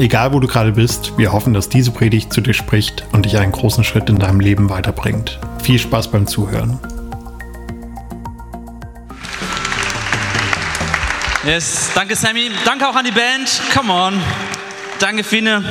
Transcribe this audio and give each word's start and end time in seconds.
Egal 0.00 0.32
wo 0.32 0.40
du 0.40 0.46
gerade 0.46 0.72
bist, 0.72 1.18
wir 1.18 1.30
hoffen, 1.30 1.52
dass 1.52 1.68
diese 1.68 1.90
Predigt 1.90 2.32
zu 2.32 2.40
dir 2.40 2.54
spricht 2.54 3.04
und 3.12 3.26
dich 3.26 3.36
einen 3.36 3.52
großen 3.52 3.84
Schritt 3.84 4.08
in 4.08 4.18
deinem 4.18 4.40
Leben 4.40 4.70
weiterbringt. 4.70 5.38
Viel 5.62 5.78
Spaß 5.78 6.10
beim 6.10 6.26
Zuhören. 6.26 6.80
Yes, 11.44 11.90
danke 11.94 12.16
Sammy. 12.16 12.50
Danke 12.64 12.88
auch 12.88 12.96
an 12.96 13.04
die 13.04 13.10
Band. 13.10 13.60
Come 13.74 13.92
on. 13.92 14.22
Danke 15.00 15.22
Fine. 15.22 15.62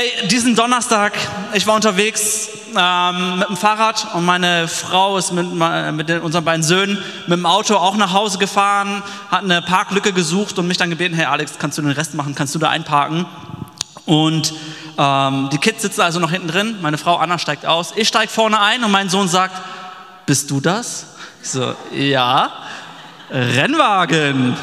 Hey, 0.00 0.28
diesen 0.28 0.54
Donnerstag, 0.54 1.12
ich 1.54 1.66
war 1.66 1.74
unterwegs 1.74 2.50
ähm, 2.78 3.40
mit 3.40 3.48
dem 3.48 3.56
Fahrrad 3.56 4.14
und 4.14 4.24
meine 4.24 4.68
Frau 4.68 5.18
ist 5.18 5.32
mit, 5.32 5.52
mit 5.52 6.08
den, 6.08 6.20
unseren 6.20 6.44
beiden 6.44 6.62
Söhnen 6.62 7.02
mit 7.26 7.36
dem 7.36 7.46
Auto 7.46 7.74
auch 7.74 7.96
nach 7.96 8.12
Hause 8.12 8.38
gefahren, 8.38 9.02
hat 9.28 9.42
eine 9.42 9.60
Parklücke 9.60 10.12
gesucht 10.12 10.56
und 10.60 10.68
mich 10.68 10.76
dann 10.76 10.90
gebeten, 10.90 11.16
hey 11.16 11.24
Alex, 11.24 11.54
kannst 11.58 11.78
du 11.78 11.82
den 11.82 11.90
Rest 11.90 12.14
machen, 12.14 12.36
kannst 12.36 12.54
du 12.54 12.60
da 12.60 12.68
einparken? 12.68 13.26
Und 14.06 14.54
ähm, 14.96 15.50
die 15.50 15.58
Kids 15.58 15.82
sitzen 15.82 16.02
also 16.02 16.20
noch 16.20 16.30
hinten 16.30 16.46
drin, 16.46 16.76
meine 16.80 16.96
Frau 16.96 17.16
Anna 17.16 17.36
steigt 17.36 17.66
aus, 17.66 17.92
ich 17.96 18.06
steige 18.06 18.30
vorne 18.30 18.60
ein 18.60 18.84
und 18.84 18.92
mein 18.92 19.08
Sohn 19.08 19.26
sagt, 19.26 19.60
bist 20.26 20.48
du 20.52 20.60
das? 20.60 21.06
Ich 21.42 21.50
so, 21.50 21.74
ja, 21.92 22.52
Rennwagen. 23.32 24.56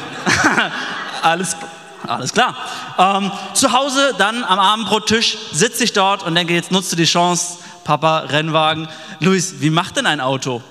Alles. 1.22 1.58
Alles 2.06 2.32
klar. 2.32 2.56
Ähm, 2.98 3.30
zu 3.54 3.72
Hause 3.72 4.14
dann 4.18 4.44
am 4.44 4.58
Abendbrottisch 4.58 5.36
sitze 5.52 5.84
ich 5.84 5.92
dort 5.92 6.22
und 6.22 6.34
denke, 6.34 6.54
jetzt 6.54 6.72
nutze 6.72 6.96
die 6.96 7.04
Chance, 7.04 7.58
Papa, 7.84 8.20
Rennwagen. 8.20 8.88
Luis, 9.20 9.56
wie 9.60 9.70
macht 9.70 9.96
denn 9.96 10.06
ein 10.06 10.20
Auto? 10.20 10.62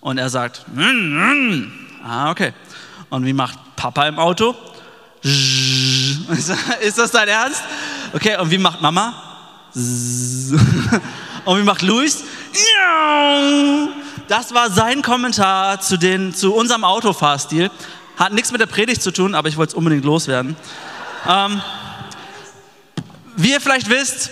Und 0.00 0.18
er 0.18 0.28
sagt, 0.28 0.64
mm, 0.74 0.80
mm. 0.80 1.72
ah, 2.06 2.30
okay. 2.30 2.52
Und 3.10 3.24
wie 3.24 3.32
macht 3.32 3.58
Papa 3.76 4.06
im 4.06 4.18
Auto? 4.18 4.54
Ist 5.22 6.98
das 6.98 7.10
dein 7.10 7.28
Ernst? 7.28 7.62
Okay, 8.12 8.36
und 8.38 8.50
wie 8.50 8.58
macht 8.58 8.82
Mama? 8.82 9.14
Und 11.44 11.58
wie 11.58 11.62
macht 11.62 11.82
Luis? 11.82 12.24
Das 14.28 14.54
war 14.54 14.70
sein 14.70 15.02
Kommentar 15.02 15.80
zu, 15.80 15.98
den, 15.98 16.34
zu 16.34 16.54
unserem 16.54 16.84
Autofahrstil. 16.84 17.70
Hat 18.16 18.32
nichts 18.32 18.52
mit 18.52 18.60
der 18.60 18.66
Predigt 18.66 19.02
zu 19.02 19.10
tun, 19.10 19.34
aber 19.34 19.48
ich 19.48 19.56
wollte 19.56 19.70
es 19.70 19.74
unbedingt 19.74 20.04
loswerden. 20.04 20.56
Ähm, 21.28 21.60
wie 23.36 23.50
ihr 23.50 23.60
vielleicht 23.60 23.88
wisst, 23.88 24.30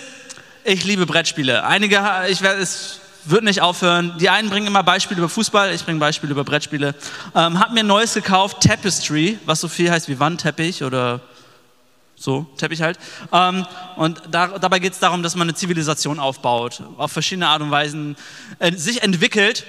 ich 0.63 0.85
liebe 0.85 1.05
Brettspiele. 1.05 1.65
Einige, 1.65 2.01
ich 2.29 2.41
werde 2.41 2.61
es 2.61 3.01
wird 3.25 3.43
nicht 3.43 3.61
aufhören. 3.61 4.13
Die 4.19 4.29
einen 4.29 4.49
bringen 4.49 4.67
immer 4.67 4.83
Beispiele 4.83 5.19
über 5.19 5.29
Fußball, 5.29 5.73
ich 5.73 5.83
bringe 5.83 5.99
Beispiele 5.99 6.31
über 6.31 6.43
Brettspiele. 6.43 6.95
Ähm, 7.35 7.59
hab 7.59 7.73
mir 7.73 7.81
ein 7.81 7.87
neues 7.87 8.13
gekauft, 8.13 8.61
Tapestry, 8.61 9.39
was 9.45 9.61
so 9.61 9.67
viel 9.67 9.91
heißt 9.91 10.07
wie 10.07 10.19
Wandteppich 10.19 10.83
oder 10.83 11.21
so, 12.15 12.45
Teppich 12.57 12.81
halt. 12.81 12.97
Ähm, 13.31 13.65
und 13.95 14.21
da, 14.31 14.59
dabei 14.59 14.79
geht 14.79 14.93
es 14.93 14.99
darum, 14.99 15.23
dass 15.23 15.35
man 15.35 15.47
eine 15.47 15.55
Zivilisation 15.55 16.19
aufbaut, 16.19 16.81
auf 16.97 17.11
verschiedene 17.11 17.47
Art 17.47 17.61
und 17.61 17.71
Weisen 17.71 18.15
äh, 18.59 18.71
sich 18.73 19.03
entwickelt 19.03 19.65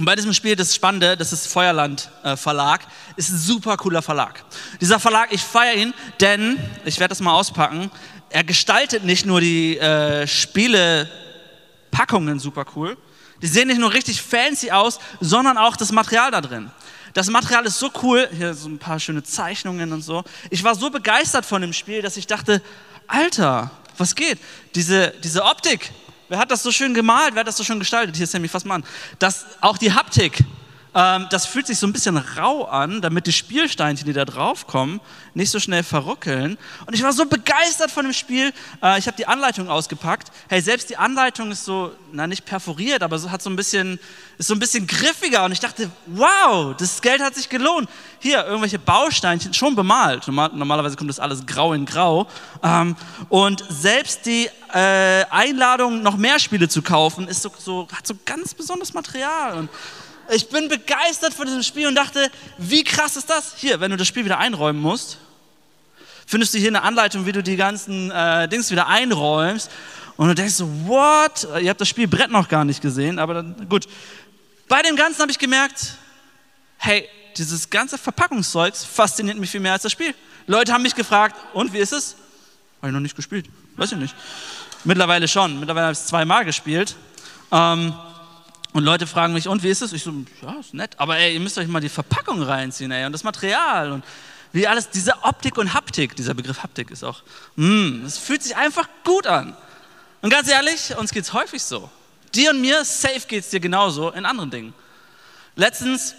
und 0.00 0.06
bei 0.06 0.16
diesem 0.16 0.32
Spiel, 0.32 0.56
das 0.56 0.74
Spannende, 0.74 1.14
das 1.14 1.30
ist 1.34 1.46
Feuerland 1.46 2.08
äh, 2.22 2.34
Verlag, 2.34 2.86
ist 3.16 3.28
ein 3.28 3.36
super 3.36 3.76
cooler 3.76 4.00
Verlag. 4.00 4.42
Dieser 4.80 4.98
Verlag, 4.98 5.30
ich 5.30 5.42
feiere 5.42 5.74
ihn, 5.74 5.92
denn, 6.20 6.58
ich 6.86 6.98
werde 6.98 7.10
das 7.10 7.20
mal 7.20 7.34
auspacken, 7.34 7.90
er 8.30 8.42
gestaltet 8.42 9.04
nicht 9.04 9.26
nur 9.26 9.42
die 9.42 9.76
äh, 9.76 10.26
Spielepackungen 10.26 12.40
super 12.40 12.64
cool, 12.74 12.96
die 13.42 13.46
sehen 13.46 13.68
nicht 13.68 13.78
nur 13.78 13.92
richtig 13.92 14.22
fancy 14.22 14.70
aus, 14.70 15.00
sondern 15.20 15.58
auch 15.58 15.76
das 15.76 15.92
Material 15.92 16.30
da 16.30 16.40
drin. 16.40 16.70
Das 17.12 17.28
Material 17.28 17.66
ist 17.66 17.78
so 17.78 17.90
cool, 18.02 18.26
hier 18.34 18.54
so 18.54 18.70
ein 18.70 18.78
paar 18.78 18.98
schöne 18.98 19.22
Zeichnungen 19.22 19.92
und 19.92 20.00
so. 20.00 20.24
Ich 20.48 20.64
war 20.64 20.74
so 20.74 20.88
begeistert 20.88 21.44
von 21.44 21.60
dem 21.60 21.74
Spiel, 21.74 22.00
dass 22.00 22.16
ich 22.16 22.26
dachte, 22.26 22.62
Alter, 23.06 23.70
was 23.98 24.14
geht? 24.14 24.38
Diese, 24.74 25.12
diese 25.22 25.44
Optik, 25.44 25.92
Wer 26.30 26.38
hat 26.38 26.52
das 26.52 26.62
so 26.62 26.70
schön 26.70 26.94
gemalt? 26.94 27.34
Wer 27.34 27.40
hat 27.40 27.48
das 27.48 27.56
so 27.56 27.64
schön 27.64 27.80
gestaltet? 27.80 28.14
Hier 28.14 28.22
ist 28.22 28.30
Sammy, 28.30 28.46
fass 28.46 28.64
mal. 28.64 28.80
Das, 29.18 29.46
auch 29.60 29.76
die 29.76 29.92
Haptik, 29.92 30.38
ähm, 30.94 31.26
das 31.30 31.46
fühlt 31.46 31.66
sich 31.66 31.78
so 31.78 31.86
ein 31.86 31.92
bisschen 31.92 32.16
rau 32.16 32.64
an, 32.64 33.00
damit 33.00 33.26
die 33.26 33.32
Spielsteinchen, 33.32 34.06
die 34.06 34.12
da 34.12 34.24
drauf 34.24 34.66
kommen, 34.66 35.00
nicht 35.34 35.50
so 35.50 35.60
schnell 35.60 35.82
verruckeln. 35.82 36.58
Und 36.86 36.94
ich 36.94 37.02
war 37.02 37.12
so 37.12 37.26
begeistert 37.26 37.90
von 37.90 38.04
dem 38.04 38.12
Spiel. 38.12 38.52
Äh, 38.82 38.98
ich 38.98 39.06
habe 39.06 39.16
die 39.16 39.26
Anleitung 39.26 39.68
ausgepackt. 39.68 40.32
Hey, 40.48 40.60
selbst 40.60 40.90
die 40.90 40.96
Anleitung 40.96 41.52
ist 41.52 41.64
so, 41.64 41.92
na 42.12 42.26
nicht 42.26 42.44
perforiert, 42.44 43.02
aber 43.02 43.18
so 43.18 43.30
hat 43.30 43.40
so 43.40 43.50
ein 43.50 43.56
bisschen, 43.56 44.00
ist 44.38 44.48
so 44.48 44.54
ein 44.54 44.58
bisschen 44.58 44.86
griffiger. 44.86 45.44
Und 45.44 45.52
ich 45.52 45.60
dachte, 45.60 45.90
wow, 46.06 46.74
das 46.76 47.00
Geld 47.00 47.22
hat 47.22 47.36
sich 47.36 47.48
gelohnt. 47.48 47.88
Hier 48.18 48.44
irgendwelche 48.44 48.78
Bausteinchen, 48.78 49.54
schon 49.54 49.76
bemalt. 49.76 50.26
normalerweise 50.26 50.96
kommt 50.96 51.10
das 51.10 51.20
alles 51.20 51.46
grau 51.46 51.72
in 51.72 51.86
grau. 51.86 52.26
Ähm, 52.62 52.96
und 53.28 53.64
selbst 53.68 54.26
die 54.26 54.48
äh, 54.72 55.24
Einladung, 55.30 56.02
noch 56.02 56.16
mehr 56.16 56.38
Spiele 56.38 56.68
zu 56.68 56.82
kaufen, 56.82 57.28
ist 57.28 57.42
so, 57.42 57.52
so, 57.58 57.88
hat 57.92 58.06
so 58.06 58.14
ganz 58.24 58.54
besonderes 58.54 58.92
Material. 58.92 59.58
Und 59.58 59.70
ich 60.30 60.48
bin 60.48 60.68
begeistert 60.68 61.34
von 61.34 61.46
diesem 61.46 61.62
Spiel 61.62 61.86
und 61.86 61.94
dachte, 61.94 62.30
wie 62.58 62.84
krass 62.84 63.16
ist 63.16 63.28
das? 63.28 63.54
Hier, 63.56 63.80
wenn 63.80 63.90
du 63.90 63.96
das 63.96 64.06
Spiel 64.06 64.24
wieder 64.24 64.38
einräumen 64.38 64.80
musst, 64.80 65.18
findest 66.26 66.54
du 66.54 66.58
hier 66.58 66.68
eine 66.68 66.82
Anleitung, 66.82 67.26
wie 67.26 67.32
du 67.32 67.42
die 67.42 67.56
ganzen 67.56 68.10
äh, 68.10 68.48
Dings 68.48 68.70
wieder 68.70 68.86
einräumst. 68.86 69.70
Und 70.16 70.28
du 70.28 70.34
denkst 70.34 70.54
so, 70.54 70.68
what? 70.86 71.48
Ihr 71.60 71.70
habt 71.70 71.80
das 71.80 71.88
Spielbrett 71.88 72.30
noch 72.30 72.48
gar 72.48 72.64
nicht 72.64 72.80
gesehen, 72.82 73.18
aber 73.18 73.34
dann, 73.34 73.68
gut. 73.68 73.88
Bei 74.68 74.82
dem 74.82 74.94
Ganzen 74.94 75.20
habe 75.20 75.32
ich 75.32 75.38
gemerkt, 75.38 75.94
hey, 76.78 77.08
dieses 77.36 77.70
ganze 77.70 77.98
Verpackungszeugs 77.98 78.84
fasziniert 78.84 79.38
mich 79.38 79.50
viel 79.50 79.60
mehr 79.60 79.72
als 79.72 79.82
das 79.82 79.92
Spiel. 79.92 80.14
Leute 80.46 80.72
haben 80.72 80.82
mich 80.82 80.94
gefragt, 80.94 81.36
und 81.54 81.72
wie 81.72 81.78
ist 81.78 81.92
es? 81.92 82.16
Habe 82.78 82.88
ich 82.88 82.92
noch 82.92 83.00
nicht 83.00 83.16
gespielt. 83.16 83.46
Weiß 83.76 83.92
ich 83.92 83.98
nicht. 83.98 84.14
Mittlerweile 84.84 85.26
schon. 85.26 85.58
Mittlerweile 85.58 85.86
habe 85.86 85.92
ich 85.92 85.98
es 85.98 86.06
zweimal 86.06 86.44
gespielt. 86.44 86.96
Ähm, 87.50 87.94
und 88.72 88.84
Leute 88.84 89.06
fragen 89.06 89.32
mich, 89.32 89.48
und 89.48 89.62
wie 89.62 89.68
ist 89.68 89.82
es? 89.82 89.92
Ich 89.92 90.04
so, 90.04 90.12
ja, 90.42 90.60
ist 90.60 90.74
nett. 90.74 90.94
Aber 90.98 91.16
ey, 91.16 91.34
ihr 91.34 91.40
müsst 91.40 91.58
euch 91.58 91.66
mal 91.66 91.80
die 91.80 91.88
Verpackung 91.88 92.42
reinziehen, 92.42 92.90
ey, 92.92 93.04
und 93.04 93.12
das 93.12 93.24
Material 93.24 93.92
und 93.92 94.04
wie 94.52 94.66
alles, 94.66 94.90
diese 94.90 95.22
Optik 95.22 95.58
und 95.58 95.74
Haptik, 95.74 96.16
dieser 96.16 96.34
Begriff 96.34 96.62
Haptik 96.62 96.90
ist 96.90 97.04
auch, 97.04 97.22
mm, 97.56 98.04
es 98.04 98.18
fühlt 98.18 98.42
sich 98.42 98.56
einfach 98.56 98.88
gut 99.04 99.26
an. 99.26 99.56
Und 100.22 100.30
ganz 100.30 100.48
ehrlich, 100.48 100.96
uns 100.96 101.12
geht 101.12 101.24
es 101.24 101.32
häufig 101.32 101.62
so. 101.62 101.88
Dir 102.34 102.50
und 102.50 102.60
mir, 102.60 102.84
safe 102.84 103.20
geht 103.26 103.44
es 103.44 103.50
dir 103.50 103.60
genauso 103.60 104.10
in 104.10 104.24
anderen 104.24 104.50
Dingen. 104.50 104.74
Letztens, 105.56 106.14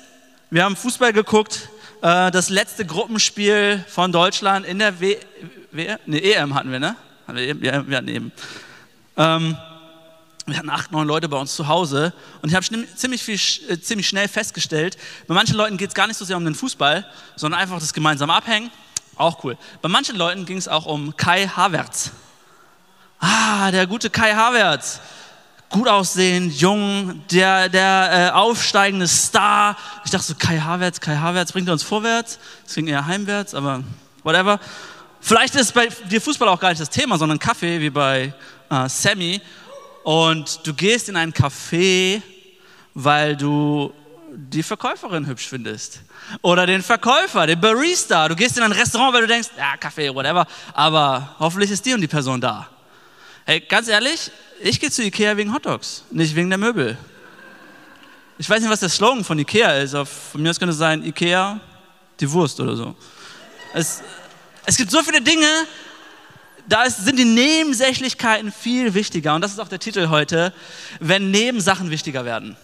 wir 0.50 0.64
haben 0.64 0.76
Fußball 0.76 1.14
geguckt, 1.14 1.70
äh, 2.02 2.32
das 2.32 2.50
letzte 2.50 2.86
Gruppenspiel 2.86 3.84
von 3.88 4.12
Deutschland 4.12 4.66
in 4.66 4.80
der 4.80 5.00
w, 5.00 5.18
w 5.72 5.96
nee, 6.06 6.34
EM 6.34 6.54
hatten 6.56 6.72
wir, 6.72 6.80
ne? 6.80 6.96
Ja, 7.28 7.88
wir 7.88 7.98
hatten 7.98 8.08
EM. 8.08 8.32
Ähm, 9.18 9.58
wir 10.46 10.58
hatten 10.58 10.70
acht, 10.70 10.92
neun 10.92 11.08
Leute 11.08 11.30
bei 11.30 11.38
uns 11.38 11.56
zu 11.56 11.68
Hause 11.68 12.14
und 12.42 12.50
ich 12.50 12.56
habe 12.56 12.66
ziemlich, 12.96 13.70
äh, 13.70 13.80
ziemlich 13.80 14.08
schnell 14.08 14.28
festgestellt, 14.28 14.98
bei 15.28 15.34
manchen 15.34 15.56
Leuten 15.56 15.78
geht 15.78 15.90
es 15.90 15.96
gar 15.96 16.08
nicht 16.08 16.18
so 16.18 16.26
sehr 16.26 16.38
um 16.38 16.46
den 16.46 16.56
Fußball, 16.56 17.06
sondern 17.36 17.60
einfach 17.60 17.80
das 17.80 17.94
gemeinsame 17.94 18.34
Abhängen. 18.34 18.72
Auch 19.16 19.44
cool. 19.44 19.58
Bei 19.82 19.90
manchen 19.90 20.16
Leuten 20.16 20.46
ging 20.46 20.58
es 20.58 20.68
auch 20.68 20.86
um 20.86 21.16
Kai 21.16 21.48
Havertz. 21.48 22.12
Ah, 23.20 23.70
der 23.70 23.86
gute 23.86 24.10
Kai 24.10 24.34
Havertz. 24.34 25.00
Gut 25.70 25.88
aussehend, 25.88 26.60
jung, 26.60 27.22
der, 27.32 27.70
der 27.70 28.10
äh, 28.12 28.30
aufsteigende 28.32 29.08
Star. 29.08 29.78
Ich 30.04 30.12
dachte 30.12 30.26
so, 30.26 30.36
Kai 30.36 30.60
Havertz, 30.60 31.00
Kai 31.00 31.16
Havertz, 31.16 31.52
bringt 31.52 31.70
er 31.70 31.74
uns 31.74 31.84
vorwärts? 31.84 32.40
Es 32.66 32.74
ging 32.74 32.88
eher 32.88 33.06
heimwärts, 33.06 33.54
aber 33.54 33.84
whatever. 34.24 34.60
Vielleicht 35.22 35.56
ist 35.56 35.74
bei 35.74 35.88
dir 36.10 36.20
Fußball 36.20 36.48
auch 36.50 36.60
gar 36.60 36.70
nicht 36.70 36.82
das 36.82 36.90
Thema, 36.90 37.18
sondern 37.18 37.38
Kaffee, 37.38 37.80
wie 37.80 37.92
bei 37.92 38.34
äh, 38.72 38.90
Sammy 38.90 39.40
und 40.04 40.66
du 40.66 40.74
gehst 40.74 41.10
in 41.10 41.16
ein 41.16 41.34
Café, 41.34 42.22
weil 42.94 43.36
du 43.36 43.94
die 44.34 44.64
Verkäuferin 44.64 45.28
hübsch 45.28 45.48
findest. 45.48 46.02
Oder 46.42 46.66
den 46.66 46.82
Verkäufer, 46.82 47.48
den 47.48 47.60
Barista. 47.60 48.28
Du 48.28 48.36
gehst 48.36 48.58
in 48.58 48.64
ein 48.64 48.72
Restaurant, 48.72 49.14
weil 49.14 49.22
du 49.22 49.28
denkst, 49.28 49.50
ja, 49.58 49.78
Kaffee, 49.78 50.14
whatever, 50.14 50.48
aber 50.74 51.36
hoffentlich 51.40 51.72
ist 51.72 51.86
die 51.86 51.94
und 51.94 52.02
die 52.02 52.08
Person 52.08 52.40
da. 52.40 52.70
Hey, 53.46 53.60
ganz 53.60 53.88
ehrlich, 53.88 54.32
ich 54.62 54.80
gehe 54.80 54.92
zu 54.92 55.04
Ikea 55.04 55.36
wegen 55.36 55.54
Hotdogs, 55.54 56.04
nicht 56.12 56.36
wegen 56.36 56.50
der 56.50 56.60
Möbel. 56.60 56.98
Ich 58.38 58.50
weiß 58.50 58.62
nicht, 58.62 58.72
was 58.72 58.80
der 58.80 58.90
Slogan 58.90 59.24
von 59.24 59.38
Ikea 59.38 59.80
ist. 59.80 59.96
Von 59.96 60.42
mir 60.42 60.50
aus 60.50 60.60
könnte 60.60 60.72
es 60.72 60.78
sein, 60.78 61.04
Ikea, 61.04 61.60
die 62.20 62.32
Wurst 62.32 62.60
oder 62.60 62.76
so. 62.76 62.96
Es, 63.74 64.02
es 64.66 64.78
gibt 64.78 64.92
so 64.92 65.04
viele 65.04 65.22
Dinge, 65.22 65.48
Da 66.72 66.84
ist, 66.84 67.04
sind 67.04 67.20
die 67.20 67.26
Nebensächlichkeiten 67.26 68.50
viel 68.50 68.94
wichtiger. 68.94 69.36
Und 69.36 69.42
das 69.42 69.52
ist 69.52 69.60
auch 69.60 69.68
der 69.68 69.80
Titel 69.80 70.08
heute, 70.08 70.54
wenn 71.02 71.30
Nebensachen 71.30 71.90
wichtiger 71.90 72.24
werden. 72.24 72.56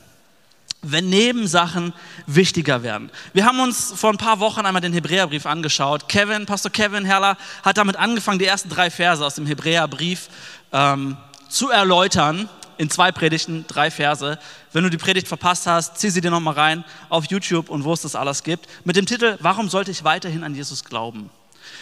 Wenn 0.82 1.10
Nebensachen 1.10 1.92
wichtiger 2.26 2.84
werden. 2.84 3.12
Wir 3.34 3.44
haben 3.44 3.60
uns 3.60 3.92
vor 3.94 4.12
ein 4.12 4.18
paar 4.18 4.40
Wochen 4.40 4.62
einmal 4.62 4.82
den 4.82 4.94
Hebräerbrief 4.94 5.46
angeschaut. 5.46 6.08
Kevin, 6.08 6.46
Pastor 6.46 6.72
Kevin 6.72 7.04
Herrler, 7.04 7.36
hat 7.64 7.78
damit 7.78 7.98
angefangen, 7.98 8.40
die 8.40 8.46
ersten 8.46 8.70
drei 8.70 8.90
Verse 8.90 9.26
aus 9.26 9.36
dem 9.36 9.46
Hebräerbrief 9.46 10.30
ähm, 10.72 11.18
zu 11.50 11.70
erläutern 11.70 12.48
in 12.78 12.90
zwei 12.90 13.12
Predigten, 13.12 13.66
drei 13.68 13.92
Verse. 13.92 14.40
Wenn 14.72 14.86
du 14.86 14.90
die 14.90 14.98
Predigt 14.98 15.28
verpasst 15.28 15.68
hast, 15.68 15.98
zieh 15.98 16.12
sie 16.12 16.22
dir 16.22 16.32
nochmal 16.32 16.54
rein 16.54 16.86
auf 17.10 17.26
YouTube 17.26 17.68
und 17.68 17.84
wo 17.84 17.92
es 17.92 18.04
das 18.04 18.16
alles 18.16 18.44
gibt. 18.44 18.70
Mit 18.86 18.96
dem 18.96 19.06
Titel, 19.06 19.38
warum 19.42 19.68
sollte 19.68 19.92
ich 19.92 20.06
weiterhin 20.06 20.46
an 20.46 20.56
Jesus 20.56 20.86
glauben? 20.86 21.30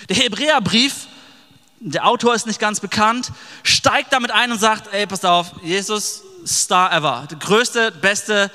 Der 0.09 0.15
Hebräerbrief, 0.15 1.05
der 1.93 2.07
Autor 2.07 2.33
ist 2.33 2.47
nicht 2.47 2.59
ganz 2.59 2.79
bekannt, 2.79 3.31
steigt 3.63 4.11
damit 4.11 4.31
ein 4.31 4.51
und 4.51 4.59
sagt, 4.59 4.93
ey, 4.93 5.05
pass 5.05 5.23
auf, 5.23 5.51
Jesus, 5.61 6.23
Star 6.45 6.91
ever, 6.91 7.27
der 7.29 7.37
größte, 7.37 7.91
beste, 7.91 8.51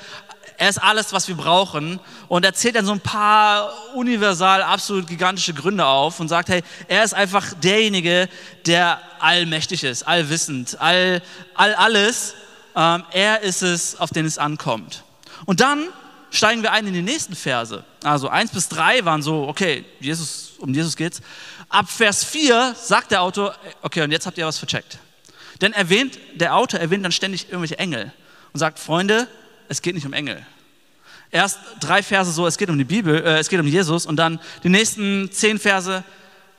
er 0.57 0.69
ist 0.69 0.77
alles, 0.77 1.11
was 1.11 1.27
wir 1.27 1.35
brauchen. 1.35 1.99
Und 2.27 2.45
er 2.45 2.53
zählt 2.53 2.75
dann 2.75 2.85
so 2.85 2.91
ein 2.91 2.99
paar 2.99 3.73
universal, 3.95 4.61
absolut 4.61 5.07
gigantische 5.07 5.55
Gründe 5.55 5.85
auf 5.85 6.19
und 6.19 6.27
sagt, 6.27 6.49
hey, 6.49 6.61
er 6.87 7.03
ist 7.03 7.13
einfach 7.13 7.53
derjenige, 7.55 8.29
der 8.67 8.99
allmächtig 9.19 9.83
ist, 9.83 10.03
allwissend, 10.03 10.79
all, 10.79 11.23
all 11.55 11.73
alles. 11.73 12.35
Ähm, 12.75 13.03
er 13.11 13.41
ist 13.41 13.63
es, 13.63 13.99
auf 13.99 14.11
den 14.11 14.25
es 14.25 14.37
ankommt. 14.37 15.03
Und 15.45 15.61
dann 15.61 15.87
steigen 16.29 16.61
wir 16.61 16.71
ein 16.71 16.85
in 16.85 16.93
die 16.93 17.01
nächsten 17.01 17.35
Verse. 17.35 17.83
Also 18.03 18.29
eins 18.29 18.51
bis 18.51 18.69
drei 18.69 19.03
waren 19.03 19.23
so, 19.23 19.47
okay, 19.47 19.83
Jesus, 19.99 20.50
um 20.61 20.73
Jesus 20.73 20.95
geht's. 20.95 21.21
Ab 21.69 21.89
Vers 21.89 22.23
4 22.23 22.75
sagt 22.75 23.11
der 23.11 23.21
Autor, 23.21 23.55
okay, 23.81 24.01
und 24.01 24.11
jetzt 24.11 24.25
habt 24.25 24.37
ihr 24.37 24.45
was 24.45 24.57
vercheckt. 24.57 24.99
Denn 25.61 25.73
erwähnt, 25.73 26.17
der 26.33 26.55
Autor 26.55 26.79
erwähnt 26.79 27.05
dann 27.05 27.11
ständig 27.11 27.47
irgendwelche 27.49 27.77
Engel 27.77 28.11
und 28.53 28.59
sagt, 28.59 28.79
Freunde, 28.79 29.27
es 29.67 29.81
geht 29.81 29.95
nicht 29.95 30.05
um 30.05 30.13
Engel. 30.13 30.45
Erst 31.29 31.59
drei 31.79 32.03
Verse 32.03 32.31
so, 32.31 32.45
es 32.45 32.57
geht 32.57 32.69
um 32.69 32.77
die 32.77 32.83
Bibel, 32.83 33.23
äh, 33.23 33.39
es 33.39 33.47
geht 33.47 33.59
um 33.59 33.67
Jesus 33.67 34.05
und 34.05 34.17
dann 34.17 34.39
die 34.63 34.69
nächsten 34.69 35.31
zehn 35.31 35.59
Verse, 35.59 36.03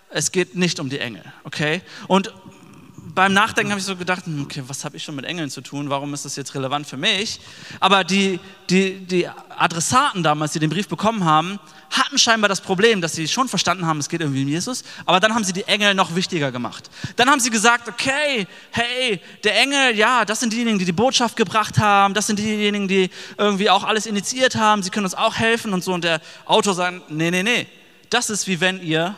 es 0.08 0.32
geht 0.32 0.54
nicht 0.54 0.80
um 0.80 0.88
die 0.88 0.98
Engel, 0.98 1.22
okay? 1.44 1.82
Und 2.06 2.32
beim 3.14 3.32
Nachdenken 3.32 3.70
habe 3.70 3.80
ich 3.80 3.86
so 3.86 3.96
gedacht, 3.96 4.26
hm, 4.26 4.42
okay, 4.42 4.62
was 4.66 4.84
habe 4.84 4.96
ich 4.96 5.02
schon 5.02 5.14
mit 5.14 5.24
Engeln 5.24 5.50
zu 5.50 5.60
tun? 5.60 5.90
Warum 5.90 6.14
ist 6.14 6.24
das 6.24 6.36
jetzt 6.36 6.54
relevant 6.54 6.86
für 6.86 6.96
mich? 6.96 7.40
Aber 7.80 8.04
die, 8.04 8.40
die, 8.70 9.00
die 9.00 9.28
Adressaten 9.28 10.22
damals, 10.22 10.52
die 10.52 10.58
den 10.58 10.70
Brief 10.70 10.88
bekommen 10.88 11.24
haben, 11.24 11.58
hatten 11.90 12.16
scheinbar 12.16 12.48
das 12.48 12.60
Problem, 12.60 13.00
dass 13.02 13.12
sie 13.12 13.28
schon 13.28 13.48
verstanden 13.48 13.86
haben, 13.86 13.98
es 13.98 14.08
geht 14.08 14.22
irgendwie 14.22 14.42
um 14.42 14.48
Jesus, 14.48 14.82
aber 15.04 15.20
dann 15.20 15.34
haben 15.34 15.44
sie 15.44 15.52
die 15.52 15.64
Engel 15.64 15.94
noch 15.94 16.14
wichtiger 16.14 16.50
gemacht. 16.50 16.90
Dann 17.16 17.28
haben 17.28 17.40
sie 17.40 17.50
gesagt, 17.50 17.88
okay, 17.88 18.46
hey, 18.70 19.20
der 19.44 19.60
Engel, 19.60 19.94
ja, 19.94 20.24
das 20.24 20.40
sind 20.40 20.52
diejenigen, 20.52 20.78
die 20.78 20.86
die 20.86 20.92
Botschaft 20.92 21.36
gebracht 21.36 21.78
haben, 21.78 22.14
das 22.14 22.26
sind 22.26 22.38
diejenigen, 22.38 22.88
die 22.88 23.10
irgendwie 23.36 23.68
auch 23.68 23.84
alles 23.84 24.06
initiiert 24.06 24.56
haben, 24.56 24.82
sie 24.82 24.90
können 24.90 25.04
uns 25.04 25.14
auch 25.14 25.36
helfen 25.36 25.74
und 25.74 25.84
so. 25.84 25.92
Und 25.92 26.04
der 26.04 26.20
Autor 26.46 26.74
sagt, 26.74 27.10
nee, 27.10 27.30
nee, 27.30 27.42
nee, 27.42 27.66
das 28.08 28.30
ist 28.30 28.46
wie 28.46 28.60
wenn 28.60 28.82
ihr 28.82 29.14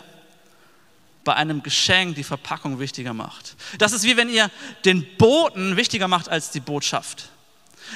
bei 1.24 1.34
einem 1.34 1.62
Geschenk 1.62 2.16
die 2.16 2.24
Verpackung 2.24 2.78
wichtiger 2.78 3.14
macht. 3.14 3.56
Das 3.78 3.92
ist 3.92 4.04
wie 4.04 4.16
wenn 4.16 4.28
ihr 4.28 4.50
den 4.84 5.06
Boten 5.16 5.76
wichtiger 5.76 6.08
macht 6.08 6.28
als 6.28 6.50
die 6.50 6.60
Botschaft. 6.60 7.30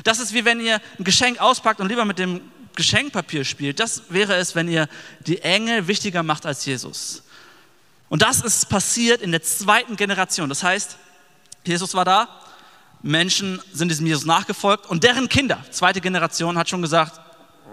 Das 0.05 0.19
ist 0.19 0.33
wie 0.33 0.45
wenn 0.45 0.61
ihr 0.61 0.81
ein 0.99 1.05
Geschenk 1.05 1.41
auspackt 1.41 1.81
und 1.81 1.89
lieber 1.89 2.05
mit 2.05 2.19
dem 2.19 2.41
Geschenkpapier 2.75 3.45
spielt. 3.45 3.81
Das 3.81 4.05
wäre 4.11 4.37
es, 4.37 4.55
wenn 4.55 4.69
ihr 4.69 4.89
die 5.21 5.43
Engel 5.43 5.89
wichtiger 5.89 6.23
macht 6.23 6.47
als 6.47 6.65
Jesus. 6.65 7.23
Und 8.09 8.23
das 8.23 8.41
ist 8.41 8.69
passiert 8.69 9.21
in 9.21 9.33
der 9.33 9.43
zweiten 9.43 9.97
Generation. 9.97 10.49
Das 10.49 10.63
heißt, 10.63 10.97
Jesus 11.65 11.95
war 11.95 12.05
da, 12.05 12.29
Menschen 13.03 13.61
sind 13.73 13.91
diesem 13.91 14.07
Jesus 14.07 14.25
nachgefolgt 14.25 14.87
und 14.87 15.05
deren 15.05 15.29
Kinder, 15.29 15.63
zweite 15.71 16.01
Generation, 16.01 16.57
hat 16.57 16.69
schon 16.69 16.83
gesagt, 16.83 17.21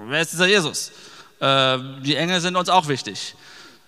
wer 0.08 0.22
ist 0.22 0.34
dieser 0.34 0.48
Jesus? 0.48 0.92
Äh, 1.40 1.78
die 2.02 2.16
Engel 2.16 2.42
sind 2.42 2.56
uns 2.56 2.70
auch 2.70 2.88
wichtig. 2.88 3.36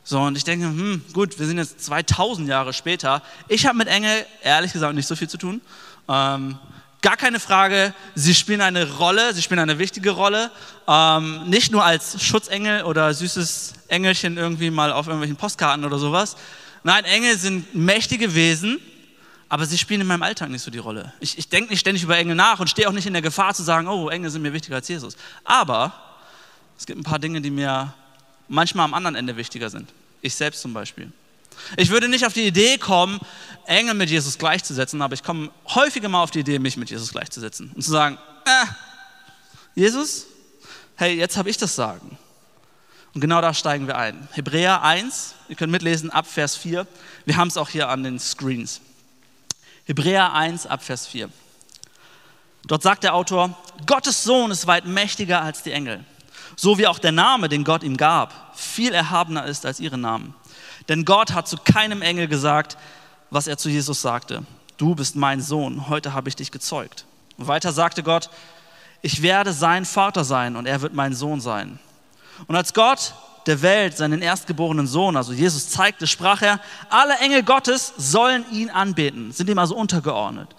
So, 0.10 0.22
und 0.22 0.38
ich 0.38 0.46
denke, 0.46 0.68
hm, 0.68 1.02
gut, 1.12 1.38
wir 1.38 1.46
sind 1.46 1.58
jetzt 1.58 1.84
2000 1.84 2.48
Jahre 2.48 2.72
später. 2.72 3.22
Ich 3.50 3.66
habe 3.66 3.78
mit 3.78 3.90
Engel 3.90 4.26
ehrlich 4.42 4.72
gesagt 4.72 4.96
nicht 4.96 5.06
so 5.06 5.18
viel 5.18 5.28
zu 5.28 5.38
tun. 5.38 5.60
Ähm, 6.08 6.58
gar 7.02 7.18
keine 7.18 7.42
Frage, 7.42 7.94
sie 8.16 8.34
spielen 8.34 8.62
eine 8.62 8.90
Rolle, 8.90 9.34
sie 9.34 9.42
spielen 9.42 9.60
eine 9.60 9.80
wichtige 9.80 10.12
Rolle. 10.12 10.50
Ähm, 10.88 11.50
nicht 11.50 11.74
nur 11.74 11.84
als 11.84 12.24
Schutzengel 12.24 12.84
oder 12.84 13.14
süßes 13.14 13.74
Engelchen 13.90 14.38
irgendwie 14.38 14.70
mal 14.70 14.94
auf 14.94 15.08
irgendwelchen 15.08 15.36
Postkarten 15.36 15.84
oder 15.84 15.98
sowas. 16.00 16.38
Nein, 16.84 17.04
Engel 17.04 17.38
sind 17.38 17.76
mächtige 17.76 18.34
Wesen, 18.34 18.80
aber 19.50 19.66
sie 19.66 19.78
spielen 19.78 20.00
in 20.00 20.08
meinem 20.08 20.24
Alltag 20.24 20.50
nicht 20.50 20.62
so 20.62 20.72
die 20.72 20.78
Rolle. 20.78 21.12
Ich, 21.20 21.38
ich 21.38 21.50
denke 21.50 21.72
nicht 21.72 21.82
ständig 21.82 22.04
über 22.04 22.16
Engel 22.18 22.36
nach 22.36 22.62
und 22.62 22.70
stehe 22.70 22.88
auch 22.88 22.94
nicht 22.94 23.08
in 23.08 23.14
der 23.14 23.22
Gefahr 23.22 23.54
zu 23.54 23.64
sagen, 23.64 23.90
oh, 23.90 24.08
Engel 24.08 24.30
sind 24.30 24.42
mir 24.42 24.54
wichtiger 24.54 24.78
als 24.78 24.88
Jesus. 24.88 25.18
Aber 25.44 25.92
es 26.78 26.86
gibt 26.86 26.98
ein 26.98 27.04
paar 27.04 27.20
Dinge, 27.20 27.42
die 27.42 27.52
mir 27.52 27.94
manchmal 28.48 28.86
am 28.86 28.94
anderen 28.94 29.16
Ende 29.16 29.38
wichtiger 29.38 29.70
sind. 29.70 29.90
Ich 30.22 30.36
selbst 30.36 30.62
zum 30.62 30.74
Beispiel. 30.74 31.12
Ich 31.76 31.90
würde 31.90 32.08
nicht 32.08 32.26
auf 32.26 32.34
die 32.34 32.46
Idee 32.46 32.78
kommen, 32.78 33.20
Engel 33.66 33.96
mit 33.96 34.10
Jesus 34.10 34.38
gleichzusetzen, 34.38 35.02
aber 35.02 35.14
ich 35.14 35.24
komme 35.24 35.52
häufiger 35.68 36.08
mal 36.08 36.22
auf 36.22 36.32
die 36.32 36.40
Idee, 36.40 36.60
mich 36.60 36.78
mit 36.78 36.90
Jesus 36.90 37.12
gleichzusetzen 37.12 37.72
und 37.74 37.82
zu 37.82 37.92
sagen, 37.92 38.18
äh, 38.46 38.66
Jesus, 39.76 40.28
hey, 40.96 41.16
jetzt 41.18 41.38
habe 41.38 41.50
ich 41.50 41.58
das 41.58 41.76
Sagen. 41.76 42.18
Und 43.14 43.22
genau 43.22 43.42
da 43.42 43.54
steigen 43.54 43.88
wir 43.88 43.98
ein. 43.98 44.28
Hebräer 44.34 44.84
1, 44.84 45.36
ihr 45.50 45.56
könnt 45.56 45.72
mitlesen 45.72 46.12
ab 46.12 46.28
Vers 46.28 46.56
4. 46.56 46.86
Wir 47.26 47.38
haben 47.38 47.48
es 47.48 47.58
auch 47.58 47.70
hier 47.70 47.90
an 47.90 48.04
den 48.04 48.20
Screens. 48.20 48.82
Hebräer 49.86 50.34
1 50.34 50.68
ab 50.68 50.84
Vers 50.84 51.08
4. 51.08 51.30
Dort 52.66 52.84
sagt 52.84 53.04
der 53.04 53.16
Autor, 53.16 53.58
Gottes 53.86 54.24
Sohn 54.24 54.52
ist 54.52 54.68
weit 54.68 54.86
mächtiger 54.86 55.42
als 55.42 55.64
die 55.64 55.72
Engel 55.72 56.04
so 56.58 56.78
wie 56.80 56.88
auch 56.88 57.00
der 57.00 57.12
Name, 57.14 57.48
den 57.48 57.64
Gott 57.64 57.84
ihm 57.84 57.96
gab, 57.96 58.58
viel 58.58 58.94
erhabener 58.94 59.46
ist 59.46 59.66
als 59.66 59.80
ihre 59.80 59.98
Namen. 59.98 60.34
Denn 60.90 61.06
Gott 61.06 61.34
hat 61.34 61.48
zu 61.48 61.58
keinem 61.58 62.02
Engel 62.02 62.28
gesagt, 62.28 62.78
was 63.30 63.48
er 63.48 63.58
zu 63.58 63.70
Jesus 63.70 64.02
sagte. 64.02 64.44
Du 64.78 64.96
bist 64.96 65.16
mein 65.16 65.40
Sohn, 65.40 65.88
heute 65.88 66.14
habe 66.14 66.30
ich 66.30 66.36
dich 66.36 66.52
gezeugt. 66.52 67.06
Und 67.38 67.48
weiter 67.48 67.72
sagte 67.72 68.02
Gott, 68.02 68.30
ich 69.02 69.22
werde 69.22 69.54
sein 69.54 69.86
Vater 69.86 70.24
sein 70.24 70.56
und 70.56 70.66
er 70.66 70.82
wird 70.82 70.94
mein 70.94 71.14
Sohn 71.14 71.40
sein. 71.42 71.80
Und 72.48 72.56
als 72.56 72.74
Gott 72.74 73.14
der 73.46 73.62
Welt 73.62 73.96
seinen 73.96 74.22
erstgeborenen 74.22 74.88
Sohn, 74.88 75.16
also 75.16 75.34
Jesus, 75.34 75.70
zeigte, 75.70 76.08
sprach 76.08 76.42
er, 76.42 76.60
alle 76.90 77.18
Engel 77.20 77.44
Gottes 77.44 77.94
sollen 77.98 78.46
ihn 78.52 78.70
anbeten, 78.70 79.32
sind 79.32 79.50
ihm 79.50 79.60
also 79.60 79.76
untergeordnet. 79.76 80.56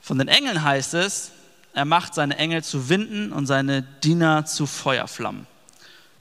Von 0.00 0.18
den 0.18 0.28
Engeln 0.28 0.62
heißt 0.62 0.94
es, 0.94 1.30
er 1.76 1.84
macht 1.84 2.14
seine 2.14 2.38
Engel 2.38 2.64
zu 2.64 2.88
Winden 2.88 3.32
und 3.32 3.44
seine 3.44 3.82
Diener 3.82 4.46
zu 4.46 4.66
Feuerflammen. 4.66 5.46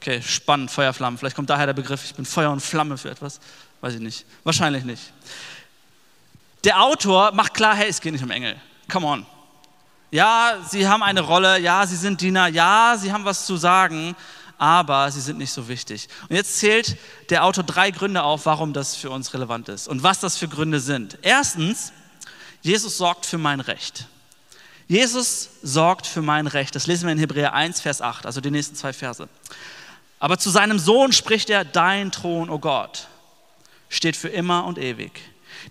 Okay, 0.01 0.21
spannend, 0.21 0.69
Feuerflammen. 0.69 1.17
Vielleicht 1.17 1.37
kommt 1.37 1.49
daher 1.49 1.65
der 1.65 1.73
Begriff, 1.73 2.03
ich 2.03 2.13
bin 2.13 2.25
Feuer 2.25 2.51
und 2.51 2.59
Flamme 2.59 2.97
für 2.97 3.09
etwas. 3.09 3.39
Weiß 3.79 3.93
ich 3.93 4.01
nicht. 4.01 4.25
Wahrscheinlich 4.43 4.83
nicht. 4.83 5.13
Der 6.65 6.81
Autor 6.81 7.31
macht 7.31 7.53
klar, 7.53 7.73
hey, 7.73 7.87
es 7.87 8.01
geht 8.01 8.11
nicht 8.11 8.23
um 8.23 8.31
Engel. 8.31 8.57
Come 8.91 9.07
on. 9.07 9.25
Ja, 10.11 10.57
sie 10.69 10.89
haben 10.89 11.01
eine 11.01 11.21
Rolle, 11.21 11.57
ja, 11.59 11.87
sie 11.87 11.95
sind 11.95 12.19
Diener, 12.19 12.47
ja, 12.47 12.97
sie 12.99 13.13
haben 13.13 13.23
was 13.23 13.45
zu 13.45 13.55
sagen, 13.55 14.13
aber 14.57 15.09
sie 15.09 15.21
sind 15.21 15.37
nicht 15.37 15.53
so 15.53 15.69
wichtig. 15.69 16.09
Und 16.27 16.35
jetzt 16.35 16.59
zählt 16.59 16.97
der 17.29 17.45
Autor 17.45 17.63
drei 17.63 17.91
Gründe 17.91 18.23
auf, 18.23 18.45
warum 18.45 18.73
das 18.73 18.97
für 18.97 19.09
uns 19.09 19.33
relevant 19.33 19.69
ist 19.69 19.87
und 19.87 20.03
was 20.03 20.19
das 20.19 20.35
für 20.35 20.49
Gründe 20.49 20.81
sind. 20.81 21.17
Erstens, 21.21 21.93
Jesus 22.61 22.97
sorgt 22.97 23.25
für 23.25 23.37
mein 23.37 23.61
Recht. 23.61 24.07
Jesus 24.87 25.49
sorgt 25.63 26.05
für 26.05 26.21
mein 26.21 26.47
Recht. 26.47 26.75
Das 26.75 26.87
lesen 26.87 27.05
wir 27.05 27.13
in 27.13 27.19
Hebräer 27.19 27.53
1, 27.53 27.81
Vers 27.81 28.01
8, 28.01 28.25
also 28.25 28.39
die 28.41 28.51
nächsten 28.51 28.75
zwei 28.75 28.93
Verse. 28.93 29.27
Aber 30.19 30.37
zu 30.37 30.49
seinem 30.49 30.79
Sohn 30.79 31.11
spricht 31.11 31.49
er, 31.49 31.65
dein 31.65 32.11
Thron, 32.11 32.49
o 32.49 32.55
oh 32.55 32.59
Gott, 32.59 33.07
steht 33.89 34.15
für 34.15 34.29
immer 34.29 34.65
und 34.65 34.77
ewig. 34.77 35.11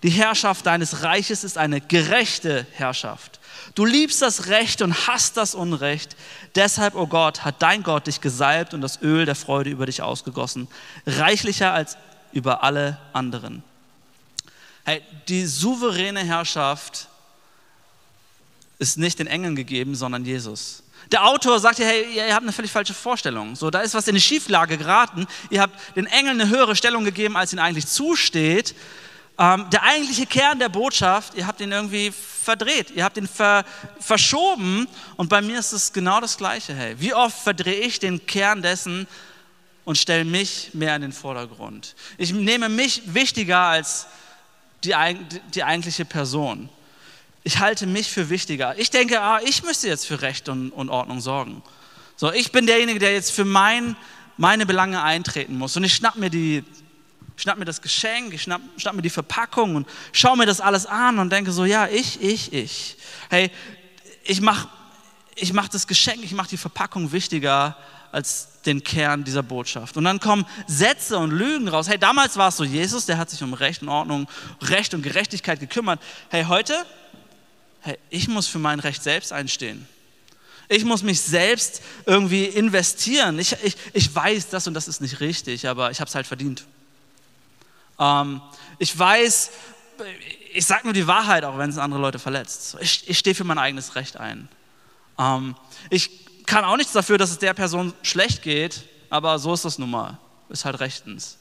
Die 0.03 0.09
Herrschaft 0.09 0.65
deines 0.65 1.03
Reiches 1.03 1.43
ist 1.43 1.57
eine 1.57 1.79
gerechte 1.79 2.67
Herrschaft. 2.73 3.39
Du 3.75 3.85
liebst 3.85 4.21
das 4.21 4.47
Recht 4.47 4.81
und 4.81 5.07
hast 5.07 5.37
das 5.37 5.55
Unrecht. 5.55 6.15
Deshalb, 6.55 6.95
o 6.95 7.01
oh 7.01 7.07
Gott, 7.07 7.45
hat 7.45 7.61
dein 7.61 7.83
Gott 7.83 8.07
dich 8.07 8.21
gesalbt 8.21 8.73
und 8.73 8.81
das 8.81 9.01
Öl 9.01 9.25
der 9.25 9.35
Freude 9.35 9.69
über 9.69 9.85
dich 9.85 10.01
ausgegossen, 10.01 10.67
reichlicher 11.05 11.71
als 11.73 11.97
über 12.33 12.63
alle 12.63 12.97
anderen. 13.13 13.63
Hey, 14.83 15.01
die 15.27 15.45
souveräne 15.45 16.23
Herrschaft 16.23 17.07
ist 18.79 18.97
nicht 18.97 19.19
den 19.19 19.27
Engeln 19.27 19.55
gegeben, 19.55 19.95
sondern 19.95 20.25
Jesus. 20.25 20.83
Der 21.11 21.25
Autor 21.25 21.59
sagt 21.59 21.79
ja, 21.79 21.85
hey, 21.85 22.05
ihr 22.15 22.33
habt 22.33 22.43
eine 22.43 22.51
völlig 22.51 22.71
falsche 22.71 22.93
Vorstellung. 22.93 23.55
So, 23.55 23.69
da 23.69 23.81
ist 23.81 23.93
was 23.93 24.07
in 24.07 24.15
die 24.15 24.21
Schieflage 24.21 24.77
geraten. 24.77 25.27
Ihr 25.49 25.61
habt 25.61 25.95
den 25.95 26.07
Engeln 26.07 26.41
eine 26.41 26.49
höhere 26.49 26.75
Stellung 26.75 27.03
gegeben, 27.03 27.37
als 27.37 27.53
ihnen 27.53 27.59
eigentlich 27.59 27.87
zusteht. 27.87 28.75
Ähm, 29.37 29.69
der 29.69 29.83
eigentliche 29.83 30.25
Kern 30.25 30.59
der 30.59 30.69
Botschaft, 30.69 31.35
ihr 31.35 31.45
habt 31.45 31.59
ihn 31.61 31.71
irgendwie 31.71 32.11
verdreht, 32.11 32.91
ihr 32.91 33.03
habt 33.03 33.17
ihn 33.17 33.27
ver 33.27 33.65
verschoben. 33.99 34.87
Und 35.17 35.29
bei 35.29 35.41
mir 35.41 35.59
ist 35.59 35.73
es 35.73 35.93
genau 35.93 36.21
das 36.21 36.37
Gleiche. 36.37 36.73
Hey, 36.73 36.95
wie 36.99 37.13
oft 37.13 37.37
verdrehe 37.37 37.81
ich 37.81 37.99
den 37.99 38.25
Kern 38.25 38.61
dessen 38.61 39.07
und 39.83 39.97
stelle 39.97 40.25
mich 40.25 40.71
mehr 40.73 40.95
in 40.95 41.03
den 41.03 41.11
Vordergrund? 41.11 41.95
Ich 42.17 42.33
nehme 42.33 42.69
mich 42.69 43.01
wichtiger 43.13 43.59
als 43.59 44.07
die, 44.83 44.95
die 45.53 45.63
eigentliche 45.63 46.05
Person. 46.05 46.69
Ich 47.45 47.59
halte 47.59 47.85
mich 47.85 48.11
für 48.11 48.29
wichtiger. 48.29 48.77
Ich 48.77 48.89
denke, 48.89 49.21
ah, 49.21 49.39
ich 49.45 49.63
müsste 49.63 49.87
jetzt 49.87 50.05
für 50.05 50.21
Recht 50.21 50.49
und, 50.49 50.71
und 50.71 50.89
Ordnung 50.89 51.21
sorgen. 51.21 51.61
So, 52.17 52.33
ich 52.33 52.51
bin 52.51 52.65
derjenige, 52.65 52.99
der 52.99 53.13
jetzt 53.13 53.31
für 53.31 53.45
mein, 53.45 53.95
meine 54.35 54.65
Belange 54.65 55.01
eintreten 55.01 55.57
muss. 55.57 55.77
Und 55.77 55.83
ich 55.83 55.95
schnapp 55.95 56.15
mir 56.17 56.29
die 56.29 56.63
schnapp 57.37 57.57
mir 57.57 57.65
das 57.65 57.81
Geschenk, 57.81 58.33
ich 58.33 58.43
schnapp, 58.43 58.61
schnapp 58.77 58.95
mir 58.95 59.01
die 59.01 59.09
Verpackung 59.09 59.75
und 59.75 59.87
schaue 60.11 60.37
mir 60.37 60.45
das 60.45 60.59
alles 60.59 60.85
an 60.85 61.19
und 61.19 61.31
denke 61.31 61.51
so, 61.51 61.65
ja, 61.65 61.85
ich, 61.87 62.21
ich, 62.21 62.51
ich. 62.51 62.97
Hey, 63.29 63.51
ich 64.23 64.41
mache 64.41 64.69
ich 65.35 65.53
mach 65.53 65.67
das 65.67 65.85
Geschenk, 65.85 66.23
ich 66.23 66.31
mache 66.31 66.49
die 66.49 66.57
Verpackung 66.57 67.11
wichtiger 67.11 67.77
als 68.11 68.61
den 68.65 68.83
Kern 68.83 69.23
dieser 69.23 69.43
Botschaft. 69.43 69.97
Und 69.97 70.05
dann 70.05 70.19
kommen 70.19 70.45
Sätze 70.65 71.17
und 71.17 71.31
Lügen 71.31 71.67
raus. 71.67 71.89
Hey, 71.89 71.99
damals 71.99 72.37
war 72.37 72.47
es 72.47 72.57
so, 72.57 72.63
Jesus, 72.63 73.05
der 73.05 73.17
hat 73.17 73.29
sich 73.29 73.43
um 73.43 73.53
Recht 73.53 73.81
und 73.81 73.89
Ordnung, 73.89 74.27
Recht 74.61 74.93
und 74.93 75.01
Gerechtigkeit 75.01 75.59
gekümmert. 75.59 75.99
Hey, 76.29 76.45
heute, 76.45 76.85
hey, 77.85 77.97
ich 78.09 78.27
muss 78.27 78.47
für 78.47 78.59
mein 78.59 78.79
Recht 78.79 79.03
selbst 79.03 79.31
einstehen. 79.31 79.87
Ich 80.67 80.83
muss 80.83 81.03
mich 81.03 81.21
selbst 81.21 81.81
irgendwie 82.05 82.45
investieren. 82.45 83.37
Ich, 83.37 83.55
ich, 83.63 83.77
ich 83.93 84.13
weiß, 84.13 84.49
das 84.49 84.65
und 84.67 84.73
das 84.73 84.87
ist 84.87 84.99
nicht 84.99 85.19
richtig, 85.19 85.67
aber 85.67 85.91
ich 85.91 85.99
habe 85.99 86.09
es 86.09 86.15
halt 86.15 86.25
verdient. 86.25 86.65
Ähm, 87.99 88.41
ich 88.79 88.97
weiß, 88.97 89.51
ich 90.53 90.65
sage 90.65 90.81
nur 90.85 90.93
die 90.93 91.05
Wahrheit, 91.05 91.43
auch 91.43 91.57
wenn 91.57 91.69
es 91.69 91.77
andere 91.77 92.01
Leute 92.01 92.17
verletzt. 92.17 92.77
Ich, 92.79 93.07
ich 93.07 93.19
stehe 93.19 93.35
für 93.35 93.43
mein 93.43 93.59
eigenes 93.59 93.95
Recht 93.95 94.17
ein. 94.17 94.49
Ähm, 95.19 95.55
ich 95.89 96.09
kann 96.45 96.65
auch 96.65 96.77
nichts 96.77 96.93
dafür, 96.93 97.17
dass 97.17 97.29
es 97.29 97.39
der 97.39 97.53
Person 97.53 97.93
schlecht 98.01 98.41
geht, 98.41 98.83
aber 99.09 99.37
so 99.37 99.53
ist 99.53 99.65
das 99.65 99.77
nun 99.77 99.91
mal. 99.91 100.17
Ist 100.49 100.65
halt 100.65 100.79
rechtens. 100.79 101.37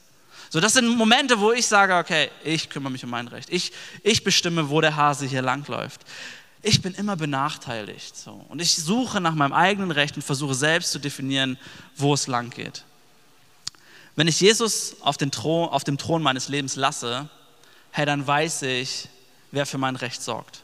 So, 0.55 0.61
das 0.61 0.75
sind 0.75 0.87
Momente, 0.87 1.41
wo 1.41 1.51
ich 1.51 1.67
sage, 1.67 1.97
okay, 1.97 2.31
ich 2.45 2.71
kümmere 2.71 2.93
mich 2.93 3.03
um 3.03 3.11
mein 3.11 3.27
Recht. 3.27 3.49
Ich, 3.51 3.73
ich 4.05 4.23
bestimme, 4.23 4.71
wo 4.71 4.81
der 4.81 4.95
Hase 4.95 5.27
hier 5.27 5.43
langläuft. 5.43 6.03
Ich 6.63 6.81
bin 6.81 6.95
immer 6.95 7.17
benachteiligt. 7.17 8.17
So. 8.17 8.47
Und 8.49 8.63
ich 8.63 8.77
suche 8.77 9.21
nach 9.21 9.35
meinem 9.35 9.53
eigenen 9.53 9.91
Recht 9.91 10.15
und 10.15 10.23
versuche 10.23 10.55
selbst 10.55 10.93
zu 10.93 11.01
definieren, 11.01 11.59
wo 11.97 12.15
es 12.15 12.29
lang 12.29 12.51
geht. 12.51 12.85
Wenn 14.15 14.29
ich 14.29 14.41
Jesus 14.41 14.95
auf, 15.01 15.17
den 15.17 15.33
Thron, 15.33 15.71
auf 15.71 15.83
dem 15.83 15.99
Thron 15.99 16.23
meines 16.23 16.49
Lebens 16.49 16.77
lasse, 16.77 17.29
hey, 17.91 18.07
dann 18.07 18.25
weiß 18.25 18.63
ich, 18.63 19.09
wer 19.51 19.67
für 19.67 19.79
mein 19.79 19.97
Recht 19.97 20.23
sorgt. 20.23 20.63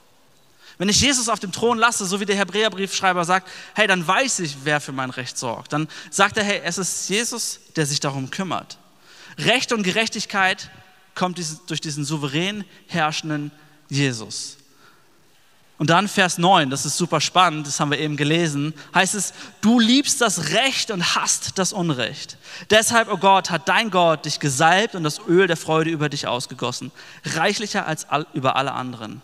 Wenn 0.79 0.89
ich 0.89 1.01
Jesus 1.01 1.29
auf 1.29 1.41
dem 1.41 1.51
Thron 1.51 1.79
lasse, 1.79 2.07
so 2.07 2.21
wie 2.21 2.27
der 2.27 2.37
Hebräerbriefschreiber 2.37 3.25
sagt, 3.25 3.51
hey, 3.75 3.89
dann 3.89 4.07
weiß 4.07 4.39
ich, 4.39 4.55
wer 4.63 4.81
für 4.81 4.93
mein 4.93 5.11
Recht 5.11 5.37
sorgt. 5.37 5.73
Dann 5.73 5.89
sagt 6.13 6.37
er, 6.37 6.45
hey, 6.45 6.61
es 6.63 6.79
ist 6.79 7.09
Jesus, 7.09 7.59
der 7.75 7.87
sich 7.87 7.99
darum 7.99 8.31
kümmert. 8.31 8.79
Recht 9.45 9.73
und 9.73 9.83
Gerechtigkeit 9.83 10.71
kommt 11.15 11.41
durch 11.69 11.81
diesen 11.81 12.05
souverän 12.05 12.65
herrschenden 12.87 13.51
Jesus. 13.89 14.57
Und 15.81 15.89
dann 15.89 16.09
Vers 16.09 16.37
9, 16.37 16.69
das 16.69 16.85
ist 16.85 16.99
super 16.99 17.23
spannend, 17.23 17.67
das 17.67 17.81
haben 17.81 17.91
wir 17.91 17.99
eben 17.99 18.19
gelesen, 18.19 18.75
heißt 18.95 19.15
es, 19.15 19.33
du 19.63 19.81
liebst 19.81 20.21
das 20.21 20.51
Recht 20.51 20.91
und 20.91 21.15
hast 21.15 21.59
das 21.59 21.73
Unrecht. 21.73 22.37
Deshalb, 22.69 23.11
oh 23.11 23.17
Gott, 23.17 23.49
hat 23.51 23.67
dein 23.67 23.91
Gott 23.91 24.27
dich 24.27 24.41
gesalbt 24.41 24.95
und 24.95 25.05
das 25.05 25.21
Öl 25.27 25.47
der 25.47 25.57
Freude 25.57 25.89
über 25.89 26.11
dich 26.11 26.27
ausgegossen, 26.27 26.93
reichlicher 27.25 27.87
als 27.87 28.07
all, 28.11 28.27
über 28.35 28.57
alle 28.57 28.73
anderen. 28.73 29.23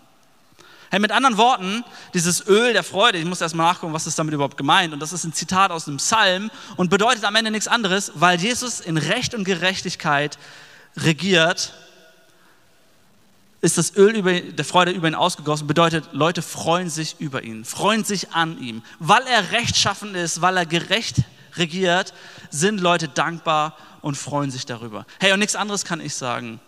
Hey, 0.90 1.00
mit 1.00 1.10
anderen 1.10 1.36
Worten, 1.36 1.84
dieses 2.14 2.46
Öl 2.46 2.72
der 2.72 2.84
Freude, 2.84 3.18
ich 3.18 3.24
muss 3.24 3.40
erstmal 3.40 3.72
nachgucken, 3.72 3.92
was 3.92 4.06
ist 4.06 4.18
damit 4.18 4.34
überhaupt 4.34 4.56
gemeint. 4.56 4.92
Und 4.92 5.00
das 5.00 5.12
ist 5.12 5.24
ein 5.24 5.32
Zitat 5.32 5.70
aus 5.70 5.88
einem 5.88 5.96
Psalm 5.96 6.50
und 6.76 6.90
bedeutet 6.90 7.24
am 7.24 7.34
Ende 7.34 7.50
nichts 7.50 7.68
anderes, 7.68 8.12
weil 8.14 8.38
Jesus 8.38 8.80
in 8.80 8.96
Recht 8.96 9.34
und 9.34 9.44
Gerechtigkeit 9.44 10.38
regiert 10.96 11.72
ist 13.66 13.78
das 13.78 13.96
Öl 13.96 14.14
über, 14.14 14.40
der 14.40 14.64
Freude 14.64 14.92
über 14.92 15.08
ihn 15.08 15.14
ausgegossen, 15.14 15.66
bedeutet, 15.66 16.10
Leute 16.12 16.40
freuen 16.40 16.88
sich 16.88 17.16
über 17.18 17.42
ihn, 17.42 17.64
freuen 17.64 18.04
sich 18.04 18.32
an 18.32 18.60
ihm. 18.60 18.82
Weil 19.00 19.22
er 19.26 19.50
rechtschaffen 19.50 20.14
ist, 20.14 20.40
weil 20.40 20.56
er 20.56 20.66
gerecht 20.66 21.22
regiert, 21.56 22.14
sind 22.50 22.80
Leute 22.80 23.08
dankbar 23.08 23.76
und 24.02 24.16
freuen 24.16 24.50
sich 24.50 24.66
darüber. 24.66 25.06
Hey, 25.18 25.32
und 25.32 25.40
nichts 25.40 25.56
anderes 25.56 25.84
kann 25.84 26.00
ich 26.00 26.14
sagen. 26.14 26.60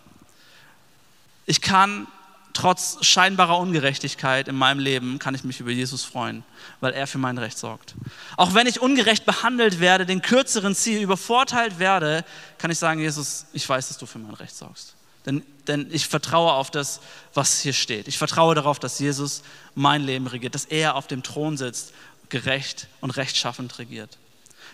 Ich 1.45 1.61
kann 1.61 2.07
trotz 2.53 2.97
scheinbarer 3.05 3.57
Ungerechtigkeit 3.57 4.47
in 4.47 4.55
meinem 4.55 4.79
Leben, 4.79 5.19
kann 5.19 5.35
ich 5.35 5.43
mich 5.43 5.59
über 5.59 5.71
Jesus 5.71 6.03
freuen, 6.03 6.43
weil 6.81 6.93
er 6.93 7.07
für 7.07 7.17
mein 7.17 7.37
Recht 7.37 7.57
sorgt. 7.57 7.95
Auch 8.37 8.53
wenn 8.53 8.67
ich 8.67 8.81
ungerecht 8.81 9.25
behandelt 9.25 9.79
werde, 9.79 10.05
den 10.05 10.21
kürzeren 10.21 10.75
Ziel 10.75 11.01
übervorteilt 11.01 11.79
werde, 11.79 12.25
kann 12.57 12.71
ich 12.71 12.79
sagen, 12.79 12.99
Jesus, 12.99 13.45
ich 13.53 13.67
weiß, 13.67 13.87
dass 13.87 13.97
du 13.97 14.05
für 14.05 14.19
mein 14.19 14.33
Recht 14.33 14.55
sorgst. 14.55 14.95
Denn, 15.25 15.43
denn 15.67 15.87
ich 15.91 16.07
vertraue 16.07 16.53
auf 16.53 16.71
das, 16.71 17.01
was 17.33 17.59
hier 17.59 17.73
steht. 17.73 18.07
Ich 18.07 18.17
vertraue 18.17 18.55
darauf, 18.55 18.79
dass 18.79 18.99
Jesus 18.99 19.43
mein 19.75 20.03
Leben 20.03 20.27
regiert, 20.27 20.55
dass 20.55 20.65
er 20.65 20.95
auf 20.95 21.07
dem 21.07 21.23
Thron 21.23 21.57
sitzt, 21.57 21.93
gerecht 22.29 22.87
und 23.01 23.11
rechtschaffend 23.11 23.79
regiert. 23.79 24.17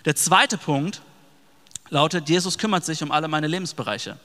Der 0.05 0.15
zweite 0.15 0.57
Punkt 0.57 1.01
lautet, 1.89 2.29
Jesus 2.29 2.57
kümmert 2.57 2.85
sich 2.85 3.01
um 3.01 3.11
alle 3.11 3.27
meine 3.27 3.47
Lebensbereiche. 3.47 4.17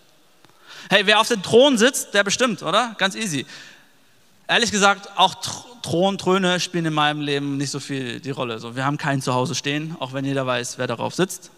Hey, 0.88 1.06
wer 1.06 1.20
auf 1.20 1.28
dem 1.28 1.42
Thron 1.42 1.78
sitzt, 1.78 2.14
der 2.14 2.24
bestimmt, 2.24 2.62
oder? 2.62 2.94
Ganz 2.98 3.14
easy. 3.14 3.46
Ehrlich 4.48 4.72
gesagt, 4.72 5.10
auch 5.16 5.34
Thron, 5.82 6.18
Throne 6.18 6.58
spielen 6.60 6.86
in 6.86 6.94
meinem 6.94 7.20
Leben 7.20 7.56
nicht 7.56 7.70
so 7.70 7.80
viel 7.80 8.20
die 8.20 8.30
Rolle. 8.30 8.58
So, 8.58 8.76
wir 8.76 8.84
haben 8.84 8.98
keinen 8.98 9.22
zu 9.22 9.34
Hause 9.34 9.54
stehen, 9.54 9.96
auch 10.00 10.12
wenn 10.12 10.24
jeder 10.24 10.46
weiß, 10.46 10.78
wer 10.78 10.86
darauf 10.86 11.14
sitzt. 11.14 11.50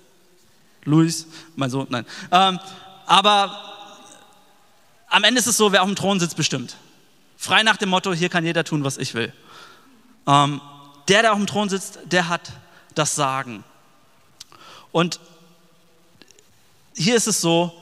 Luis, 0.84 1.26
mein 1.56 1.70
Sohn, 1.70 1.86
nein. 1.90 2.04
Ähm, 2.30 2.58
aber 3.06 3.58
am 5.08 5.24
Ende 5.24 5.40
ist 5.40 5.46
es 5.46 5.56
so, 5.56 5.72
wer 5.72 5.82
auf 5.82 5.88
dem 5.88 5.96
Thron 5.96 6.20
sitzt, 6.20 6.36
bestimmt. 6.36 6.76
Frei 7.36 7.62
nach 7.62 7.76
dem 7.76 7.88
Motto, 7.88 8.12
hier 8.12 8.28
kann 8.28 8.44
jeder 8.44 8.64
tun, 8.64 8.84
was 8.84 8.98
ich 8.98 9.14
will. 9.14 9.32
Ähm, 10.26 10.60
der, 11.08 11.22
der 11.22 11.32
auf 11.32 11.38
dem 11.38 11.46
Thron 11.46 11.68
sitzt, 11.68 11.98
der 12.04 12.28
hat 12.28 12.52
das 12.94 13.14
Sagen. 13.14 13.64
Und 14.92 15.18
hier 16.94 17.16
ist 17.16 17.26
es 17.26 17.40
so, 17.40 17.72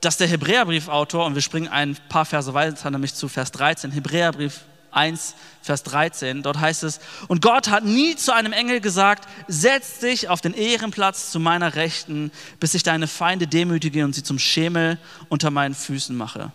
dass 0.00 0.16
der 0.16 0.28
Hebräerbriefautor, 0.28 1.24
und 1.24 1.34
wir 1.34 1.42
springen 1.42 1.68
ein 1.68 1.96
paar 2.08 2.24
Verse 2.24 2.52
weiter, 2.54 2.90
nämlich 2.90 3.14
zu 3.14 3.28
Vers 3.28 3.52
13, 3.52 3.90
Hebräerbrief 3.92 4.60
1, 4.96 5.34
Vers 5.62 5.82
13, 5.82 6.42
dort 6.42 6.58
heißt 6.58 6.82
es, 6.84 7.00
und 7.28 7.42
Gott 7.42 7.68
hat 7.68 7.84
nie 7.84 8.16
zu 8.16 8.34
einem 8.34 8.52
Engel 8.52 8.80
gesagt, 8.80 9.28
setz 9.46 9.98
dich 9.98 10.28
auf 10.28 10.40
den 10.40 10.54
Ehrenplatz 10.54 11.30
zu 11.30 11.38
meiner 11.38 11.74
Rechten, 11.74 12.30
bis 12.60 12.74
ich 12.74 12.82
deine 12.82 13.06
Feinde 13.06 13.46
demütige 13.46 14.04
und 14.04 14.14
sie 14.14 14.22
zum 14.22 14.38
Schemel 14.38 14.98
unter 15.28 15.50
meinen 15.50 15.74
Füßen 15.74 16.16
mache. 16.16 16.52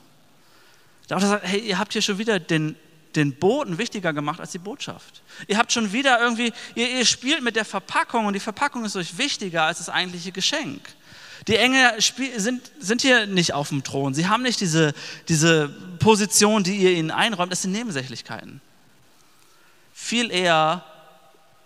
Der 1.10 1.18
Autor 1.18 1.30
sagt, 1.30 1.48
hey, 1.48 1.60
ihr 1.60 1.78
habt 1.78 1.94
hier 1.94 2.02
schon 2.02 2.18
wieder 2.18 2.40
den, 2.40 2.76
den 3.16 3.36
Boten 3.36 3.78
wichtiger 3.78 4.14
gemacht 4.14 4.40
als 4.40 4.52
die 4.52 4.60
Botschaft. 4.60 5.22
Ihr 5.48 5.58
habt 5.58 5.72
schon 5.72 5.92
wieder 5.92 6.20
irgendwie, 6.20 6.54
ihr, 6.74 6.90
ihr 6.90 7.06
spielt 7.06 7.44
mit 7.44 7.56
der 7.56 7.66
Verpackung 7.66 8.26
und 8.26 8.34
die 8.34 8.40
Verpackung 8.40 8.86
ist 8.86 8.96
euch 8.96 9.18
wichtiger 9.18 9.64
als 9.64 9.80
das 9.80 9.90
eigentliche 9.90 10.32
Geschenk. 10.32 10.82
Die 11.48 11.56
Engel 11.56 12.00
sind, 12.38 12.72
sind 12.80 13.02
hier 13.02 13.26
nicht 13.26 13.54
auf 13.54 13.70
dem 13.70 13.84
Thron. 13.84 14.14
Sie 14.14 14.28
haben 14.28 14.44
nicht 14.44 14.62
diese, 14.62 14.94
diese 15.28 15.70
Position, 16.00 16.64
die 16.64 16.78
ihr 16.78 16.92
ihnen 16.92 17.12
einräumt. 17.12 17.52
Das 17.52 17.64
sind 17.64 17.72
Nebensächlichkeiten. 17.72 18.62
Viel 19.94 20.32
eher 20.32 20.84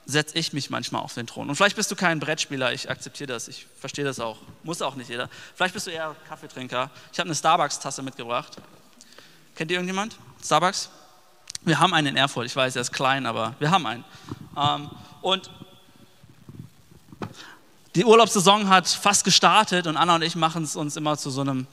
setze 0.05 0.37
ich 0.37 0.53
mich 0.53 0.69
manchmal 0.69 1.01
auf 1.01 1.13
den 1.13 1.27
Thron. 1.27 1.49
Und 1.49 1.55
vielleicht 1.55 1.75
bist 1.75 1.89
du 1.91 1.95
kein 1.95 2.19
Brettspieler, 2.19 2.71
ich 2.73 2.89
akzeptiere 2.89 3.27
das, 3.27 3.47
ich 3.47 3.65
verstehe 3.79 4.05
das 4.05 4.19
auch. 4.19 4.37
Muss 4.63 4.81
auch 4.81 4.95
nicht 4.95 5.09
jeder. 5.09 5.29
Vielleicht 5.55 5.73
bist 5.73 5.87
du 5.87 5.91
eher 5.91 6.15
Kaffeetrinker. 6.27 6.91
Ich 7.11 7.19
habe 7.19 7.27
eine 7.27 7.35
Starbucks-Tasse 7.35 8.01
mitgebracht. 8.01 8.57
Kennt 9.55 9.71
ihr 9.71 9.77
irgendjemand? 9.77 10.17
Starbucks? 10.43 10.89
Wir 11.61 11.79
haben 11.79 11.93
einen 11.93 12.07
in 12.07 12.17
Erfurt. 12.17 12.45
Ich 12.45 12.55
weiß, 12.55 12.75
er 12.75 12.81
ist 12.81 12.91
klein, 12.91 13.25
aber 13.25 13.55
wir 13.59 13.71
haben 13.71 13.85
einen. 13.87 14.03
Ähm, 14.55 14.91
und 15.21 15.49
die 17.95 18.05
Urlaubssaison 18.05 18.69
hat 18.69 18.87
fast 18.87 19.23
gestartet 19.23 19.87
und 19.87 19.95
Anna 19.95 20.15
und 20.15 20.21
ich 20.21 20.35
machen 20.35 20.63
es 20.63 20.75
uns 20.75 20.97
immer 20.97 21.17
zu 21.17 21.29
so 21.29 21.39
einem, 21.41 21.67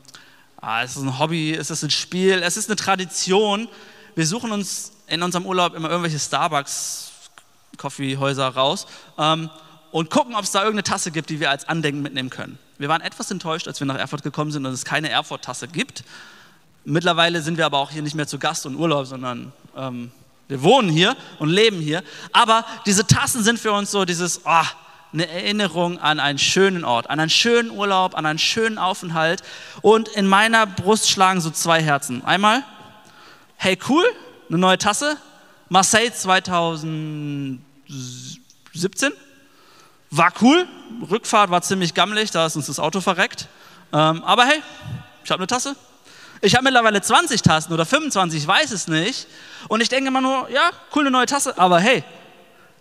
ah, 0.61 0.85
es 0.85 0.95
ist 0.97 1.03
ein 1.03 1.19
Hobby, 1.19 1.53
es 1.53 1.71
ist 1.71 1.83
ein 1.83 1.91
Spiel, 1.91 2.45
es 2.45 2.57
ist 2.57 2.71
eine 2.71 2.77
Tradition. 2.77 3.67
Wir 4.15 4.25
suchen 4.27 4.53
uns 4.53 4.93
in 5.09 5.21
unserem 5.23 5.47
Urlaub 5.47 5.75
immer 5.75 5.91
irgendwelche 5.91 6.21
Starbucks-Coffeehäuser 6.21 8.49
raus 8.49 8.87
ähm, 9.19 9.51
und 9.91 10.11
gucken, 10.11 10.37
ob 10.37 10.45
es 10.45 10.53
da 10.53 10.61
irgendeine 10.61 10.85
Tasse 10.85 11.11
gibt, 11.11 11.29
die 11.29 11.41
wir 11.41 11.51
als 11.51 11.69
Andenken 11.69 12.03
mitnehmen 12.03 12.31
können. 12.31 12.57
Wir 12.79 12.89
waren 12.89 13.03
etwas 13.03 13.33
enttäuscht, 13.33 13.67
als 13.67 13.81
wir 13.81 13.89
nach 13.89 13.99
Erfurt 13.99 14.23
gekommen 14.23 14.53
sind 14.53 14.65
und 14.65 14.73
es 14.73 14.85
keine 14.85 15.11
Erfurt-Tasse 15.11 15.67
gibt. 15.67 16.05
Mittlerweile 16.85 17.43
sind 17.43 17.59
wir 17.59 17.67
aber 17.67 17.79
auch 17.79 17.91
hier 17.91 18.03
nicht 18.03 18.15
mehr 18.15 18.29
zu 18.29 18.39
Gast 18.39 18.65
und 18.65 18.77
Urlaub, 18.77 19.07
sondern 19.07 19.53
ähm, 19.77 20.13
wir 20.47 20.63
wohnen 20.63 20.89
hier 20.89 21.17
und 21.41 21.49
leben 21.49 21.81
hier. 21.81 22.05
Aber 22.33 22.65
diese 22.87 23.05
Tassen 23.07 23.43
sind 23.43 23.59
für 23.59 23.73
uns 23.73 23.91
so 23.91 24.05
dieses, 24.05 24.43
oh, 24.45 24.63
eine 25.13 25.29
Erinnerung 25.29 25.99
an 25.99 26.21
einen 26.21 26.39
schönen 26.39 26.85
Ort, 26.85 27.11
an 27.11 27.21
einen 27.21 27.31
schönen 27.31 27.71
Urlaub, 27.71 28.17
an 28.17 28.25
einen 28.27 28.39
schönen 28.39 28.79
Aufenthalt. 28.79 29.43
Und 29.83 30.09
in 30.09 30.27
meiner 30.27 30.67
Brust 30.67 31.11
schlagen 31.11 31.41
so 31.41 31.51
zwei 31.51 31.83
Herzen. 31.83 32.25
Einmal, 32.25 32.63
hey 33.57 33.79
cool, 33.89 34.05
eine 34.49 34.59
neue 34.59 34.79
Tasse. 34.79 35.17
Marseille 35.69 36.13
2017. 36.13 37.61
War 40.11 40.33
cool. 40.41 40.67
Rückfahrt 41.11 41.51
war 41.51 41.63
ziemlich 41.63 41.95
gammelig, 41.95 42.31
da 42.31 42.47
ist 42.47 42.57
uns 42.57 42.67
das 42.67 42.79
Auto 42.79 43.01
verreckt. 43.01 43.49
Ähm, 43.93 44.23
aber 44.25 44.45
hey, 44.45 44.63
ich 45.25 45.31
habe 45.31 45.41
eine 45.41 45.47
Tasse 45.47 45.77
Ich 46.41 46.55
habe 46.55 46.65
mittlerweile 46.65 47.01
20 47.01 47.43
Tassen 47.43 47.73
oder 47.73 47.87
25, 47.87 48.43
ich 48.43 48.47
weiß 48.47 48.73
es 48.73 48.89
nicht. 48.89 49.27
Und 49.69 49.81
ich 49.81 49.89
denke 49.89 50.09
immer 50.09 50.21
nur, 50.21 50.51
ja, 50.51 50.71
coole 50.91 51.11
neue 51.11 51.27
Tasse, 51.27 51.57
aber 51.59 51.79
hey, 51.81 52.05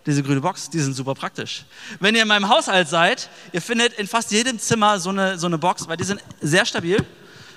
diese 0.06 0.22
grüne 0.22 0.40
Box, 0.40 0.68
die 0.70 0.80
sind 0.80 0.94
super 0.94 1.14
praktisch. 1.14 1.64
Wenn 2.00 2.14
ihr 2.14 2.22
in 2.22 2.28
meinem 2.28 2.48
Haushalt 2.48 2.88
seid, 2.88 3.28
ihr 3.52 3.62
findet 3.62 3.92
in 3.94 4.08
fast 4.08 4.32
jedem 4.32 4.58
Zimmer 4.58 4.98
so 4.98 5.10
eine, 5.10 5.38
so 5.38 5.46
eine 5.46 5.58
Box, 5.58 5.86
weil 5.86 5.96
die 5.96 6.04
sind 6.04 6.20
sehr 6.40 6.64
stabil. 6.64 7.04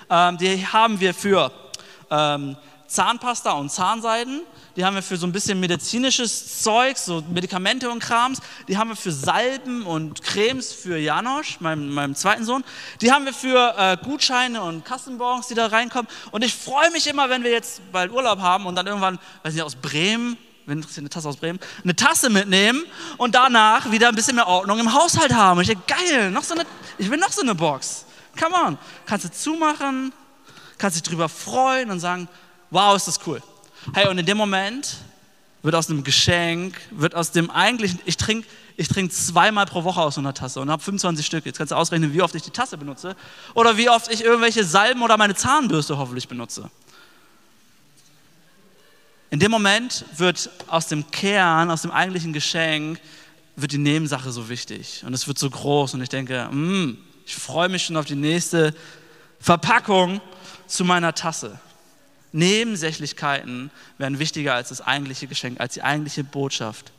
Ähm, 0.08 0.38
die 0.38 0.66
haben 0.66 1.00
wir 1.00 1.12
für 1.12 1.50
ähm, 2.10 2.56
Zahnpasta 2.86 3.52
und 3.52 3.70
Zahnseiden. 3.70 4.42
Die 4.76 4.84
haben 4.84 4.94
wir 4.94 5.02
für 5.02 5.16
so 5.16 5.26
ein 5.26 5.32
bisschen 5.32 5.58
medizinisches 5.58 6.62
Zeug, 6.62 6.98
so 6.98 7.24
Medikamente 7.32 7.90
und 7.90 7.98
Krams. 7.98 8.40
Die 8.68 8.76
haben 8.76 8.90
wir 8.90 8.96
für 8.96 9.10
Salben 9.10 9.84
und 9.84 10.22
Cremes 10.22 10.72
für 10.72 10.98
Janosch, 10.98 11.60
meinem, 11.60 11.92
meinem 11.92 12.14
zweiten 12.14 12.44
Sohn. 12.44 12.62
Die 13.00 13.10
haben 13.10 13.24
wir 13.24 13.32
für 13.32 13.74
äh, 13.76 13.96
Gutscheine 14.04 14.62
und 14.62 14.84
Kassenbons, 14.84 15.48
die 15.48 15.54
da 15.54 15.66
reinkommen. 15.66 16.06
Und 16.30 16.44
ich 16.44 16.54
freue 16.54 16.90
mich 16.90 17.06
immer, 17.06 17.30
wenn 17.30 17.42
wir 17.42 17.50
jetzt 17.50 17.80
bald 17.90 18.12
Urlaub 18.12 18.40
haben 18.40 18.66
und 18.66 18.76
dann 18.76 18.86
irgendwann, 18.86 19.18
weiß 19.42 19.54
nicht, 19.54 19.62
aus 19.62 19.74
Bremen 19.74 20.36
wenn 20.66 20.78
interessiert 20.78 21.02
eine 21.02 21.10
Tasse 21.10 21.28
aus 21.28 21.36
Bremen, 21.36 21.58
eine 21.82 21.96
Tasse 21.96 22.28
mitnehmen 22.28 22.84
und 23.16 23.34
danach 23.34 23.90
wieder 23.90 24.08
ein 24.08 24.14
bisschen 24.14 24.36
mehr 24.36 24.46
Ordnung 24.46 24.78
im 24.78 24.92
Haushalt 24.92 25.32
haben. 25.32 25.58
Und 25.58 25.62
ich 25.62 25.68
denke, 25.68 25.84
geil, 25.86 26.30
noch 26.30 26.42
so 26.42 26.54
eine, 26.54 26.64
ich 26.98 27.10
will 27.10 27.18
noch 27.18 27.32
so 27.32 27.42
eine 27.42 27.54
Box. 27.54 28.04
Come 28.38 28.54
on. 28.54 28.78
Kannst 29.06 29.24
du 29.24 29.30
zumachen, 29.30 30.12
kannst 30.78 30.96
dich 30.96 31.02
drüber 31.02 31.28
freuen 31.28 31.90
und 31.90 32.00
sagen, 32.00 32.28
wow, 32.70 32.96
ist 32.96 33.08
das 33.08 33.20
cool. 33.26 33.42
Hey, 33.94 34.08
und 34.08 34.18
in 34.18 34.26
dem 34.26 34.36
Moment 34.36 34.96
wird 35.62 35.74
aus 35.74 35.88
einem 35.88 36.04
Geschenk, 36.04 36.78
wird 36.90 37.14
aus 37.14 37.32
dem 37.32 37.50
eigentlichen, 37.50 38.00
ich 38.04 38.16
trinke 38.16 38.46
ich 38.76 38.88
trink 38.88 39.12
zweimal 39.12 39.66
pro 39.66 39.84
Woche 39.84 40.00
aus 40.00 40.16
so 40.16 40.20
einer 40.20 40.34
Tasse 40.34 40.60
und 40.60 40.70
habe 40.70 40.82
25 40.82 41.24
Stück. 41.24 41.46
Jetzt 41.46 41.58
kannst 41.58 41.70
du 41.70 41.76
ausrechnen, 41.76 42.12
wie 42.12 42.22
oft 42.22 42.34
ich 42.34 42.42
die 42.42 42.50
Tasse 42.50 42.76
benutze 42.76 43.16
oder 43.54 43.76
wie 43.76 43.88
oft 43.88 44.12
ich 44.12 44.22
irgendwelche 44.22 44.64
Salben 44.64 45.02
oder 45.02 45.16
meine 45.16 45.34
Zahnbürste 45.34 45.96
hoffentlich 45.96 46.28
benutze. 46.28 46.70
In 49.30 49.40
dem 49.40 49.50
Moment 49.50 50.04
wird 50.16 50.50
aus 50.68 50.86
dem 50.86 51.10
Kern, 51.10 51.70
aus 51.70 51.82
dem 51.82 51.90
eigentlichen 51.90 52.32
Geschenk, 52.32 53.00
wird 53.56 53.72
die 53.72 53.78
Nebensache 53.78 54.30
so 54.30 54.48
wichtig 54.48 55.02
und 55.06 55.14
es 55.14 55.26
wird 55.26 55.38
so 55.38 55.50
groß 55.50 55.94
und 55.94 56.02
ich 56.02 56.08
denke, 56.08 56.48
mm, 56.50 56.96
ich 57.26 57.34
freue 57.34 57.68
mich 57.68 57.84
schon 57.84 57.96
auf 57.96 58.04
die 58.04 58.14
nächste 58.14 58.74
Verpackung 59.40 60.20
zu 60.66 60.84
meiner 60.84 61.14
Tasse. 61.14 61.58
Nebensächlichkeiten 62.32 63.70
werden 63.98 64.18
wichtiger 64.18 64.54
als 64.54 64.68
das 64.68 64.80
eigentliche 64.80 65.26
Geschenk, 65.26 65.58
als 65.58 65.74
die 65.74 65.82
eigentliche 65.82 66.22
Botschaft. 66.22 66.92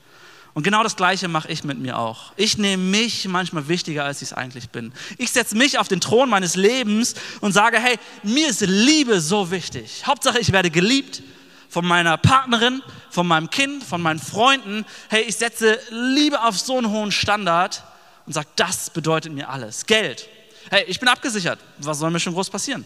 Und 0.53 0.63
genau 0.63 0.81
das 0.81 0.96
Gleiche 0.96 1.27
mache 1.27 1.51
ich 1.51 1.63
mit 1.63 1.77
mir 1.77 2.00
auch. 2.00 2.34
Ich 2.36 2.57
nehme 2.57 2.81
mich 2.81 3.27
manchmal 3.27 3.67
wichtiger, 3.67 4.05
als 4.05 4.24
ich 4.24 4.29
es 4.29 4.34
eigentlich 4.34 4.69
bin. 4.69 4.91
Ich 5.19 5.29
setze 5.29 5.55
mich 5.55 5.77
auf 5.77 5.88
den 5.88 6.01
Thron 6.01 6.29
meines 6.29 6.55
Lebens 6.55 7.13
und 7.41 7.51
sage, 7.51 7.77
hey, 7.77 7.98
mir 8.24 8.50
ist 8.50 8.62
Liebe 8.62 9.22
so 9.22 9.51
wichtig. 9.51 10.07
Hauptsache, 10.07 10.39
ich 10.39 10.51
werde 10.51 10.72
geliebt 10.72 11.22
von 11.70 11.86
meiner 11.86 12.18
Partnerin, 12.18 12.82
von 13.10 13.28
meinem 13.28 13.50
Kind, 13.50 13.84
von 13.84 14.02
meinen 14.02 14.20
Freunden. 14.20 14.86
Hey, 15.10 15.24
ich 15.24 15.36
setze 15.36 15.80
Liebe 15.90 16.42
auf 16.42 16.58
so 16.58 16.78
einen 16.78 16.90
hohen 16.90 17.12
Standard 17.12 17.84
und 18.26 18.34
sage, 18.34 18.48
das 18.56 18.90
bedeutet 18.90 19.34
mir 19.34 19.50
alles. 19.50 19.86
Geld. 19.86 20.28
Hey, 20.70 20.86
ich 20.88 21.00
bin 21.00 21.08
abgesichert. 21.08 21.60
Was 21.78 22.00
soll 22.00 22.12
mir 22.12 22.20
schon 22.20 22.34
groß 22.34 22.50
passieren? 22.50 22.86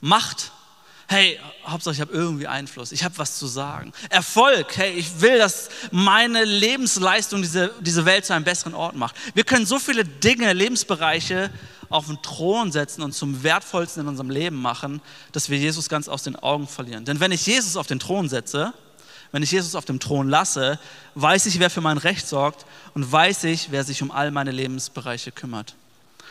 Macht 0.00 0.52
hey, 1.10 1.40
Hauptsache 1.66 1.94
ich 1.96 2.00
habe 2.00 2.12
irgendwie 2.12 2.46
Einfluss, 2.46 2.92
ich 2.92 3.02
habe 3.02 3.18
was 3.18 3.36
zu 3.36 3.48
sagen. 3.48 3.92
Erfolg, 4.10 4.76
hey, 4.76 4.92
ich 4.92 5.20
will, 5.20 5.38
dass 5.38 5.68
meine 5.90 6.44
Lebensleistung 6.44 7.42
diese, 7.42 7.74
diese 7.80 8.04
Welt 8.04 8.24
zu 8.24 8.32
einem 8.32 8.44
besseren 8.44 8.74
Ort 8.74 8.94
macht. 8.94 9.16
Wir 9.34 9.42
können 9.42 9.66
so 9.66 9.80
viele 9.80 10.04
Dinge, 10.04 10.52
Lebensbereiche 10.52 11.50
auf 11.90 12.06
den 12.06 12.22
Thron 12.22 12.72
setzen 12.72 13.02
und 13.02 13.12
zum 13.12 13.42
wertvollsten 13.42 14.04
in 14.04 14.08
unserem 14.08 14.30
Leben 14.30 14.56
machen, 14.56 15.02
dass 15.32 15.50
wir 15.50 15.58
Jesus 15.58 15.88
ganz 15.88 16.08
aus 16.08 16.22
den 16.22 16.36
Augen 16.36 16.66
verlieren. 16.66 17.04
Denn 17.04 17.20
wenn 17.20 17.32
ich 17.32 17.44
Jesus 17.44 17.76
auf 17.76 17.88
den 17.88 17.98
Thron 17.98 18.28
setze, 18.28 18.72
wenn 19.32 19.42
ich 19.42 19.50
Jesus 19.50 19.74
auf 19.74 19.84
dem 19.84 20.00
Thron 20.00 20.28
lasse, 20.28 20.78
weiß 21.14 21.46
ich, 21.46 21.58
wer 21.58 21.68
für 21.68 21.80
mein 21.80 21.98
Recht 21.98 22.26
sorgt 22.26 22.64
und 22.94 23.10
weiß 23.10 23.44
ich, 23.44 23.70
wer 23.70 23.84
sich 23.84 24.02
um 24.02 24.10
all 24.10 24.30
meine 24.30 24.52
Lebensbereiche 24.52 25.32
kümmert. 25.32 25.74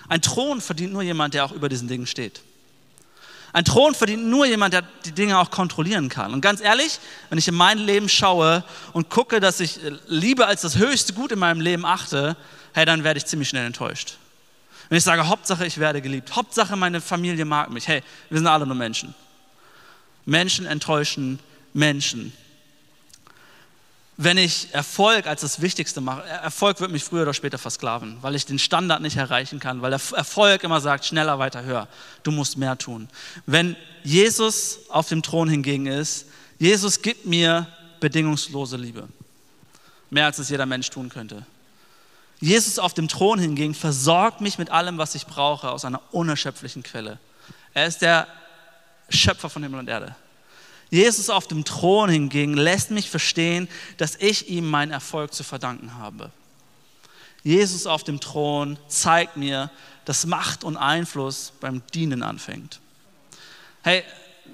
Ein 0.08 0.22
Thron 0.22 0.62
verdient 0.62 0.94
nur 0.94 1.02
jemand, 1.02 1.34
der 1.34 1.46
auch 1.46 1.52
über 1.52 1.70
diesen 1.70 1.88
Dingen 1.88 2.08
steht. 2.08 2.42
Ein 3.52 3.66
Thron 3.66 3.96
verdient 3.96 4.26
nur 4.26 4.46
jemand, 4.46 4.74
der 4.74 4.84
die 5.06 5.12
Dinge 5.12 5.40
auch 5.40 5.50
kontrollieren 5.50 6.08
kann. 6.08 6.34
Und 6.34 6.42
ganz 6.42 6.62
ehrlich, 6.62 7.00
wenn 7.30 7.38
ich 7.38 7.48
in 7.48 7.56
mein 7.56 7.80
Leben 7.80 8.08
schaue 8.08 8.64
und 8.94 9.10
gucke, 9.10 9.40
dass 9.40 9.60
ich 9.60 9.80
Liebe 10.08 10.46
als 10.46 10.62
das 10.62 10.78
höchste 10.78 11.14
Gut 11.14 11.32
in 11.32 11.40
meinem 11.40 11.60
Leben 11.60 11.86
achte, 11.86 12.38
hey, 12.74 12.86
dann 12.86 13.04
werde 13.04 13.18
ich 13.18 13.26
ziemlich 13.26 13.50
schnell 13.50 13.66
enttäuscht. 13.66 14.18
Wenn 14.90 14.98
ich 14.98 15.04
sage, 15.04 15.28
Hauptsache 15.28 15.66
ich 15.66 15.78
werde 15.78 16.02
geliebt, 16.02 16.36
Hauptsache 16.36 16.76
meine 16.76 17.00
Familie 17.00 17.46
mag 17.46 17.70
mich, 17.70 17.88
hey, 17.88 18.02
wir 18.30 18.40
sind 18.40 18.48
alle 18.48 18.66
nur 18.66 18.76
Menschen. 18.76 19.14
Menschen 20.26 20.66
enttäuschen 20.66 21.40
Menschen 21.74 22.34
wenn 24.22 24.38
ich 24.38 24.68
Erfolg 24.74 25.28
als 25.28 25.40
das 25.40 25.62
Wichtigste 25.62 26.02
mache, 26.02 26.28
Erfolg 26.28 26.82
wird 26.82 26.92
mich 26.92 27.06
früher 27.06 27.22
oder 27.22 27.34
später 27.34 27.58
versklaven, 27.58 28.18
weil 28.20 28.36
ich 28.36 28.46
den 28.46 28.60
Standard 28.60 29.02
nicht 29.02 29.16
erreichen 29.16 29.62
kann, 29.62 29.82
weil 29.82 29.92
der 29.92 30.02
Erfolg 30.14 30.66
immer 30.66 30.82
sagt, 30.82 31.06
schneller, 31.06 31.40
weiter, 31.40 31.64
höher, 31.64 31.88
du 32.24 32.32
musst 32.32 32.58
mehr 32.58 32.78
tun. 32.78 33.08
Wenn 33.46 33.78
Jesus 34.04 34.80
auf 34.90 35.08
dem 35.08 35.24
Thron 35.24 35.48
hingegen 35.48 35.86
ist, 35.86 36.26
Jesus 36.58 37.02
gibt 37.02 37.28
mir 37.28 37.66
bedingungslose 38.02 38.76
Liebe, 38.76 39.08
mehr 40.10 40.26
als 40.26 40.38
es 40.38 40.50
jeder 40.50 40.66
Mensch 40.66 40.90
tun 40.90 41.08
könnte. 41.08 41.46
Jesus 42.40 42.80
auf 42.80 42.94
dem 42.94 43.08
Thron 43.08 43.40
hingegen 43.40 43.74
versorgt 43.74 44.42
mich 44.42 44.58
mit 44.58 44.70
allem, 44.70 44.98
was 44.98 45.16
ich 45.16 45.26
brauche, 45.26 45.70
aus 45.72 45.84
einer 45.84 46.02
unerschöpflichen 46.12 46.84
Quelle. 46.84 47.20
Er 47.74 47.86
ist 47.86 48.02
der 48.02 48.28
Schöpfer 49.10 49.50
von 49.50 49.64
Himmel 49.64 49.80
und 49.80 49.90
Erde. 49.90 50.16
Jesus 50.90 51.30
auf 51.30 51.48
dem 51.48 51.66
Thron 51.66 52.10
hingegen 52.10 52.56
lässt 52.56 52.92
mich 52.92 53.10
verstehen, 53.10 53.68
dass 53.98 54.16
ich 54.16 54.50
ihm 54.50 54.68
meinen 54.70 54.92
Erfolg 54.92 55.34
zu 55.34 55.44
verdanken 55.44 55.96
habe. 55.96 56.32
Jesus 57.44 57.86
auf 57.86 58.04
dem 58.04 58.20
Thron 58.20 58.78
zeigt 58.88 59.38
mir, 59.38 59.70
dass 60.06 60.26
Macht 60.26 60.64
und 60.64 60.78
Einfluss 60.78 61.54
beim 61.60 61.84
Dienen 61.94 62.24
anfängt. 62.24 62.80
Hey, 63.84 64.04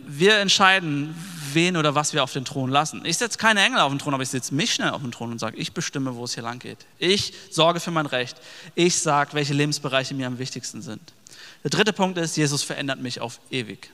wir 0.07 0.37
entscheiden, 0.37 1.15
wen 1.53 1.77
oder 1.77 1.95
was 1.95 2.13
wir 2.13 2.23
auf 2.23 2.33
den 2.33 2.45
Thron 2.45 2.69
lassen. 2.69 3.03
Ich 3.05 3.17
setze 3.17 3.37
keine 3.37 3.63
Engel 3.63 3.79
auf 3.79 3.91
den 3.91 3.99
Thron, 3.99 4.13
aber 4.13 4.23
ich 4.23 4.29
setze 4.29 4.53
mich 4.53 4.73
schnell 4.73 4.89
auf 4.89 5.01
den 5.01 5.11
Thron 5.11 5.31
und 5.31 5.39
sage, 5.39 5.57
ich 5.57 5.73
bestimme, 5.73 6.15
wo 6.15 6.25
es 6.25 6.33
hier 6.33 6.43
lang 6.43 6.59
geht. 6.59 6.79
Ich 6.99 7.33
sorge 7.49 7.79
für 7.79 7.91
mein 7.91 8.05
Recht. 8.05 8.37
Ich 8.75 8.99
sage, 8.99 9.33
welche 9.33 9.53
Lebensbereiche 9.53 10.13
mir 10.13 10.27
am 10.27 10.37
wichtigsten 10.37 10.81
sind. 10.81 11.01
Der 11.63 11.71
dritte 11.71 11.93
Punkt 11.93 12.17
ist, 12.17 12.37
Jesus 12.37 12.61
verändert 12.61 12.99
mich 12.99 13.21
auf 13.21 13.39
ewig. 13.49 13.89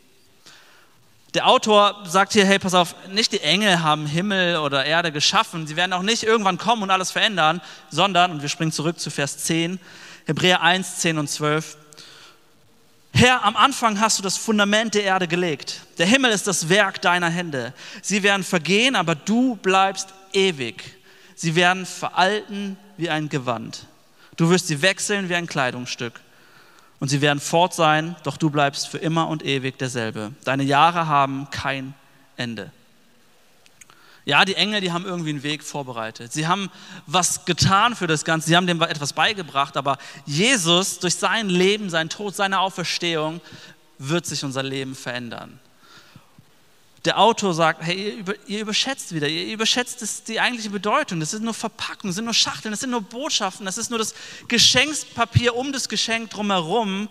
Der 1.33 1.47
Autor 1.47 2.03
sagt 2.05 2.33
hier, 2.33 2.45
hey, 2.45 2.59
pass 2.59 2.73
auf, 2.73 2.93
nicht 3.09 3.31
die 3.31 3.39
Engel 3.39 3.81
haben 3.81 4.05
Himmel 4.05 4.57
oder 4.57 4.83
Erde 4.83 5.13
geschaffen, 5.13 5.65
sie 5.65 5.77
werden 5.77 5.93
auch 5.93 6.01
nicht 6.01 6.23
irgendwann 6.23 6.57
kommen 6.57 6.83
und 6.83 6.91
alles 6.91 7.11
verändern, 7.11 7.61
sondern, 7.89 8.31
und 8.31 8.41
wir 8.41 8.49
springen 8.49 8.73
zurück 8.73 8.99
zu 8.99 9.09
Vers 9.09 9.37
10, 9.37 9.79
Hebräer 10.25 10.61
1, 10.61 10.97
10 10.97 11.17
und 11.17 11.29
12, 11.29 11.77
Herr, 13.13 13.43
am 13.43 13.55
Anfang 13.55 13.99
hast 13.99 14.19
du 14.19 14.23
das 14.23 14.37
Fundament 14.37 14.95
der 14.95 15.03
Erde 15.03 15.27
gelegt. 15.27 15.81
Der 15.97 16.05
Himmel 16.05 16.31
ist 16.31 16.47
das 16.47 16.69
Werk 16.69 17.01
deiner 17.01 17.29
Hände. 17.29 17.73
Sie 18.01 18.23
werden 18.23 18.43
vergehen, 18.43 18.95
aber 18.95 19.15
du 19.15 19.57
bleibst 19.57 20.13
ewig. 20.33 20.95
Sie 21.35 21.55
werden 21.55 21.85
veralten 21.85 22.77
wie 22.97 23.09
ein 23.09 23.29
Gewand. 23.29 23.85
Du 24.37 24.49
wirst 24.49 24.67
sie 24.67 24.81
wechseln 24.81 25.29
wie 25.29 25.35
ein 25.35 25.47
Kleidungsstück 25.47 26.19
und 26.99 27.09
sie 27.09 27.21
werden 27.21 27.39
fort 27.39 27.73
sein, 27.73 28.15
doch 28.23 28.37
du 28.37 28.49
bleibst 28.49 28.87
für 28.87 28.97
immer 28.97 29.27
und 29.27 29.43
ewig 29.43 29.77
derselbe. 29.77 30.31
Deine 30.43 30.63
Jahre 30.63 31.07
haben 31.07 31.47
kein 31.51 31.93
Ende. 32.37 32.71
Ja, 34.25 34.45
die 34.45 34.55
Engel, 34.55 34.81
die 34.81 34.91
haben 34.91 35.05
irgendwie 35.05 35.31
einen 35.31 35.43
Weg 35.43 35.63
vorbereitet. 35.63 36.31
Sie 36.31 36.47
haben 36.47 36.69
was 37.07 37.45
getan 37.45 37.95
für 37.95 38.07
das 38.07 38.23
Ganze. 38.23 38.49
Sie 38.49 38.55
haben 38.55 38.67
dem 38.67 38.81
etwas 38.81 39.13
beigebracht. 39.13 39.77
Aber 39.77 39.97
Jesus, 40.25 40.99
durch 40.99 41.15
sein 41.15 41.49
Leben, 41.49 41.89
sein 41.89 42.09
Tod, 42.09 42.35
seine 42.35 42.59
Auferstehung, 42.59 43.41
wird 43.97 44.25
sich 44.25 44.43
unser 44.43 44.63
Leben 44.63 44.95
verändern 44.95 45.59
der 47.05 47.19
Autor 47.19 47.53
sagt, 47.53 47.81
hey, 47.83 47.95
ihr, 47.95 48.13
über, 48.15 48.33
ihr 48.47 48.61
überschätzt 48.61 49.13
wieder, 49.13 49.27
ihr 49.27 49.53
überschätzt 49.53 50.01
das, 50.01 50.23
die 50.23 50.39
eigentliche 50.39 50.69
Bedeutung. 50.69 51.19
Das 51.19 51.31
sind 51.31 51.43
nur 51.43 51.53
Verpackungen, 51.53 52.09
das 52.09 52.15
sind 52.15 52.25
nur 52.25 52.33
Schachteln, 52.33 52.71
das 52.71 52.81
sind 52.81 52.91
nur 52.91 53.01
Botschaften, 53.01 53.65
das 53.65 53.77
ist 53.77 53.89
nur 53.89 53.99
das 53.99 54.13
Geschenkspapier 54.47 55.55
um 55.55 55.71
das 55.71 55.89
Geschenk 55.89 56.29
drumherum. 56.29 57.09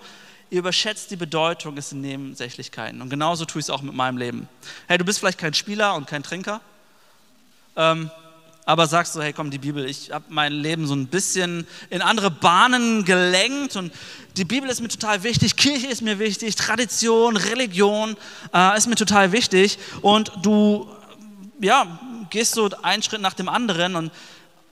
Ihr 0.50 0.60
überschätzt 0.60 1.10
die 1.10 1.16
Bedeutung, 1.16 1.76
es 1.76 1.90
sind 1.90 2.00
Nebensächlichkeiten. 2.02 3.02
Und 3.02 3.10
genauso 3.10 3.44
tue 3.44 3.60
ich 3.60 3.66
es 3.66 3.70
auch 3.70 3.82
mit 3.82 3.94
meinem 3.94 4.16
Leben. 4.16 4.48
Hey, 4.86 4.98
du 4.98 5.04
bist 5.04 5.18
vielleicht 5.18 5.38
kein 5.38 5.54
Spieler 5.54 5.94
und 5.94 6.06
kein 6.06 6.22
Trinker. 6.22 6.60
Ähm, 7.80 8.10
aber 8.66 8.86
sagst 8.86 9.16
du, 9.16 9.22
hey 9.22 9.32
komm, 9.32 9.50
die 9.50 9.58
Bibel, 9.58 9.88
ich 9.88 10.12
habe 10.12 10.26
mein 10.28 10.52
Leben 10.52 10.86
so 10.86 10.94
ein 10.94 11.06
bisschen 11.06 11.66
in 11.88 12.02
andere 12.02 12.30
Bahnen 12.30 13.06
gelenkt 13.06 13.74
und 13.74 13.90
die 14.36 14.44
Bibel 14.44 14.68
ist 14.68 14.82
mir 14.82 14.88
total 14.88 15.22
wichtig, 15.22 15.56
Kirche 15.56 15.86
ist 15.86 16.02
mir 16.02 16.18
wichtig, 16.18 16.54
Tradition, 16.56 17.36
Religion 17.38 18.16
äh, 18.54 18.76
ist 18.76 18.86
mir 18.86 18.96
total 18.96 19.32
wichtig 19.32 19.78
und 20.02 20.30
du 20.42 20.88
ja, 21.60 21.98
gehst 22.28 22.54
so 22.54 22.68
einen 22.82 23.02
Schritt 23.02 23.22
nach 23.22 23.32
dem 23.32 23.48
anderen 23.48 23.96
und 23.96 24.12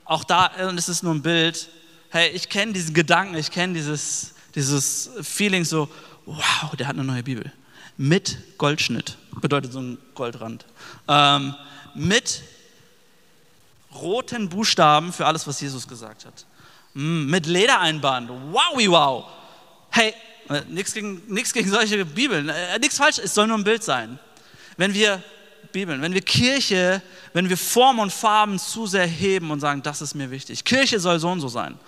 auch 0.05 0.23
da, 0.23 0.51
und 0.69 0.79
es 0.79 1.03
nur 1.03 1.15
ein 1.15 1.23
Bild, 1.23 1.69
hey, 2.11 2.31
ich 2.31 2.51
kenne 2.51 2.75
diesen 2.75 2.95
Gedanken, 2.95 3.37
ich 3.37 3.51
kenne 3.51 3.73
dieses, 3.73 4.35
dieses 4.55 5.11
Feeling 5.23 5.65
so, 5.65 5.89
wow, 6.27 6.77
der 6.79 6.89
hat 6.89 6.95
eine 6.95 7.05
neue 7.05 7.23
Bibel. 7.23 7.51
Mit 7.97 8.59
Goldschnitt, 8.59 9.17
bedeutet 9.41 9.73
so 9.73 9.81
ein 9.81 9.99
Goldrand, 10.15 10.67
ähm, 11.09 11.55
mit 11.95 12.43
roten 13.95 14.49
Buchstaben 14.49 15.13
für 15.13 15.27
alles, 15.27 15.47
was 15.47 15.61
Jesus 15.61 15.87
gesagt 15.87 16.25
hat. 16.25 16.47
Mm, 16.95 17.27
mit 17.27 17.47
Ledereinband, 17.47 18.31
wow, 18.51 18.75
wow. 18.75 19.25
Hey, 19.91 20.15
äh, 20.49 20.63
nichts 20.69 20.95
gegen, 20.95 21.23
nix 21.29 21.53
gegen 21.53 21.71
solche 21.71 22.05
Bibeln, 22.05 22.49
äh, 22.49 22.79
nichts 22.79 22.97
falsch, 22.97 23.19
es 23.19 23.35
soll 23.35 23.47
nur 23.47 23.59
ein 23.59 23.65
Bild 23.65 23.83
sein. 23.83 24.19
Wenn 24.77 24.95
wir 24.95 25.23
Bibeln, 25.73 26.01
wenn 26.01 26.15
wir 26.15 26.23
Kirche, 26.23 27.03
wenn 27.33 27.49
wir 27.49 27.57
Form 27.57 27.99
und 27.99 28.13
Farben 28.13 28.59
zu 28.59 28.87
sehr 28.87 29.07
heben 29.07 29.51
und 29.51 29.61
sagen, 29.61 29.83
das 29.83 30.01
ist 30.01 30.15
mir 30.15 30.31
wichtig. 30.31 30.65
Kirche 30.65 30.99
soll 30.99 31.19
so 31.19 31.29
und 31.29 31.41
so 31.41 31.49
sein. 31.49 31.79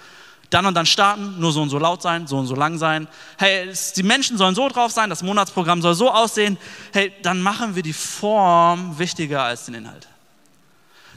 Dann 0.51 0.67
und 0.67 0.75
dann 0.75 0.87
starten, 0.87 1.39
nur 1.39 1.53
so 1.53 1.63
und 1.63 1.71
so 1.71 1.79
laut 1.79 2.03
sein, 2.03 2.27
so 2.27 2.37
und 2.37 2.47
so 2.47 2.57
lang 2.57 2.77
sein. 2.77 3.07
Hey, 3.39 3.73
die 3.97 4.03
Menschen 4.03 4.37
sollen 4.37 4.55
so 4.55 4.69
drauf 4.69 4.91
sein, 4.91 5.09
das 5.09 5.23
Monatsprogramm 5.23 5.81
soll 5.81 5.95
so 5.95 6.11
aussehen. 6.11 6.59
Hey, 6.93 7.13
dann 7.23 7.41
machen 7.41 7.77
wir 7.77 7.85
die 7.85 7.93
Form 7.93 8.99
wichtiger 8.99 9.45
als 9.45 9.67
den 9.67 9.75
Inhalt. 9.75 10.10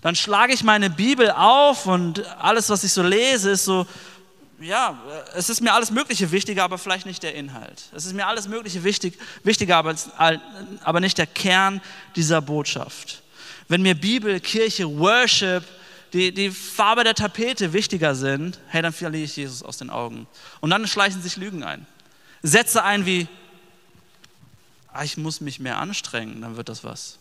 Dann 0.04 0.16
schlage 0.16 0.54
ich 0.54 0.64
meine 0.64 0.90
Bibel 0.90 1.32
auf 1.32 1.86
und 1.86 2.26
alles, 2.38 2.70
was 2.70 2.84
ich 2.84 2.92
so 2.92 3.02
lese, 3.02 3.52
ist 3.52 3.64
so, 3.64 3.88
ja, 4.60 5.02
es 5.34 5.50
ist 5.50 5.62
mir 5.62 5.74
alles 5.74 5.92
Mögliche 5.92 6.30
wichtiger, 6.32 6.66
aber 6.66 6.78
vielleicht 6.78 7.06
nicht 7.06 7.24
der 7.24 7.36
Inhalt. 7.36 7.86
Es 7.96 8.06
ist 8.06 8.14
mir 8.14 8.28
alles 8.28 8.50
Mögliche 8.50 8.84
wichtig, 8.84 9.18
wichtiger, 9.44 9.78
aber, 9.78 9.96
aber 10.84 11.00
nicht 11.00 11.18
der 11.18 11.26
Kern 11.26 11.82
dieser 12.18 12.42
Botschaft. 12.42 13.24
Wenn 13.70 13.82
mir 13.82 13.96
Bibel, 13.96 14.42
Kirche, 14.42 14.86
Worship, 15.00 15.64
die, 16.12 16.34
die 16.34 16.52
Farbe 16.52 17.06
der 17.06 17.16
Tapete 17.16 17.72
wichtiger 17.72 18.14
sind, 18.14 18.60
hey, 18.68 18.82
dann 18.82 18.92
verliere 18.92 19.24
ich 19.24 19.38
Jesus 19.38 19.64
aus 19.64 19.78
den 19.78 19.90
Augen. 19.90 20.28
Und 20.60 20.70
dann 20.70 20.86
schleichen 20.86 21.22
sich 21.22 21.38
Lügen 21.38 21.64
ein. 21.64 21.88
Sätze 22.42 22.84
ein 22.84 23.06
wie, 23.06 23.28
ah, 24.92 25.06
ich 25.06 25.16
muss 25.16 25.40
mich 25.40 25.62
mehr 25.62 25.78
anstrengen, 25.78 26.42
dann 26.42 26.58
wird 26.58 26.68
das 26.68 26.84
was. 26.84 27.20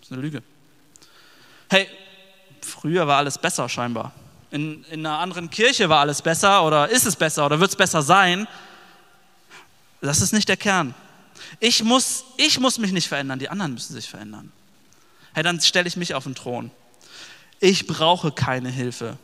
Das 0.00 0.08
ist 0.08 0.12
eine 0.12 0.22
Lüge. 0.22 0.42
Hey, 1.70 1.88
früher 2.60 3.06
war 3.06 3.18
alles 3.18 3.38
besser 3.38 3.68
scheinbar 3.68 4.12
in, 4.50 4.84
in 4.90 5.06
einer 5.06 5.18
anderen 5.18 5.50
Kirche 5.50 5.88
war 5.88 6.00
alles 6.00 6.22
besser 6.22 6.64
oder 6.64 6.88
ist 6.88 7.06
es 7.06 7.16
besser 7.16 7.46
oder 7.46 7.60
wird 7.60 7.70
es 7.70 7.76
besser 7.76 8.02
sein. 8.02 8.46
Das 10.00 10.20
ist 10.20 10.32
nicht 10.32 10.48
der 10.48 10.56
Kern. 10.56 10.94
Ich 11.58 11.82
muss, 11.82 12.24
ich 12.36 12.58
muss 12.58 12.78
mich 12.78 12.92
nicht 12.92 13.08
verändern, 13.08 13.38
die 13.38 13.48
anderen 13.48 13.74
müssen 13.74 13.94
sich 13.94 14.08
verändern. 14.08 14.50
Hey, 15.32 15.42
dann 15.42 15.60
stelle 15.60 15.86
ich 15.86 15.96
mich 15.96 16.14
auf 16.14 16.24
den 16.24 16.34
Thron. 16.34 16.70
Ich 17.60 17.86
brauche 17.86 18.32
keine 18.32 18.70
Hilfe. 18.70 19.18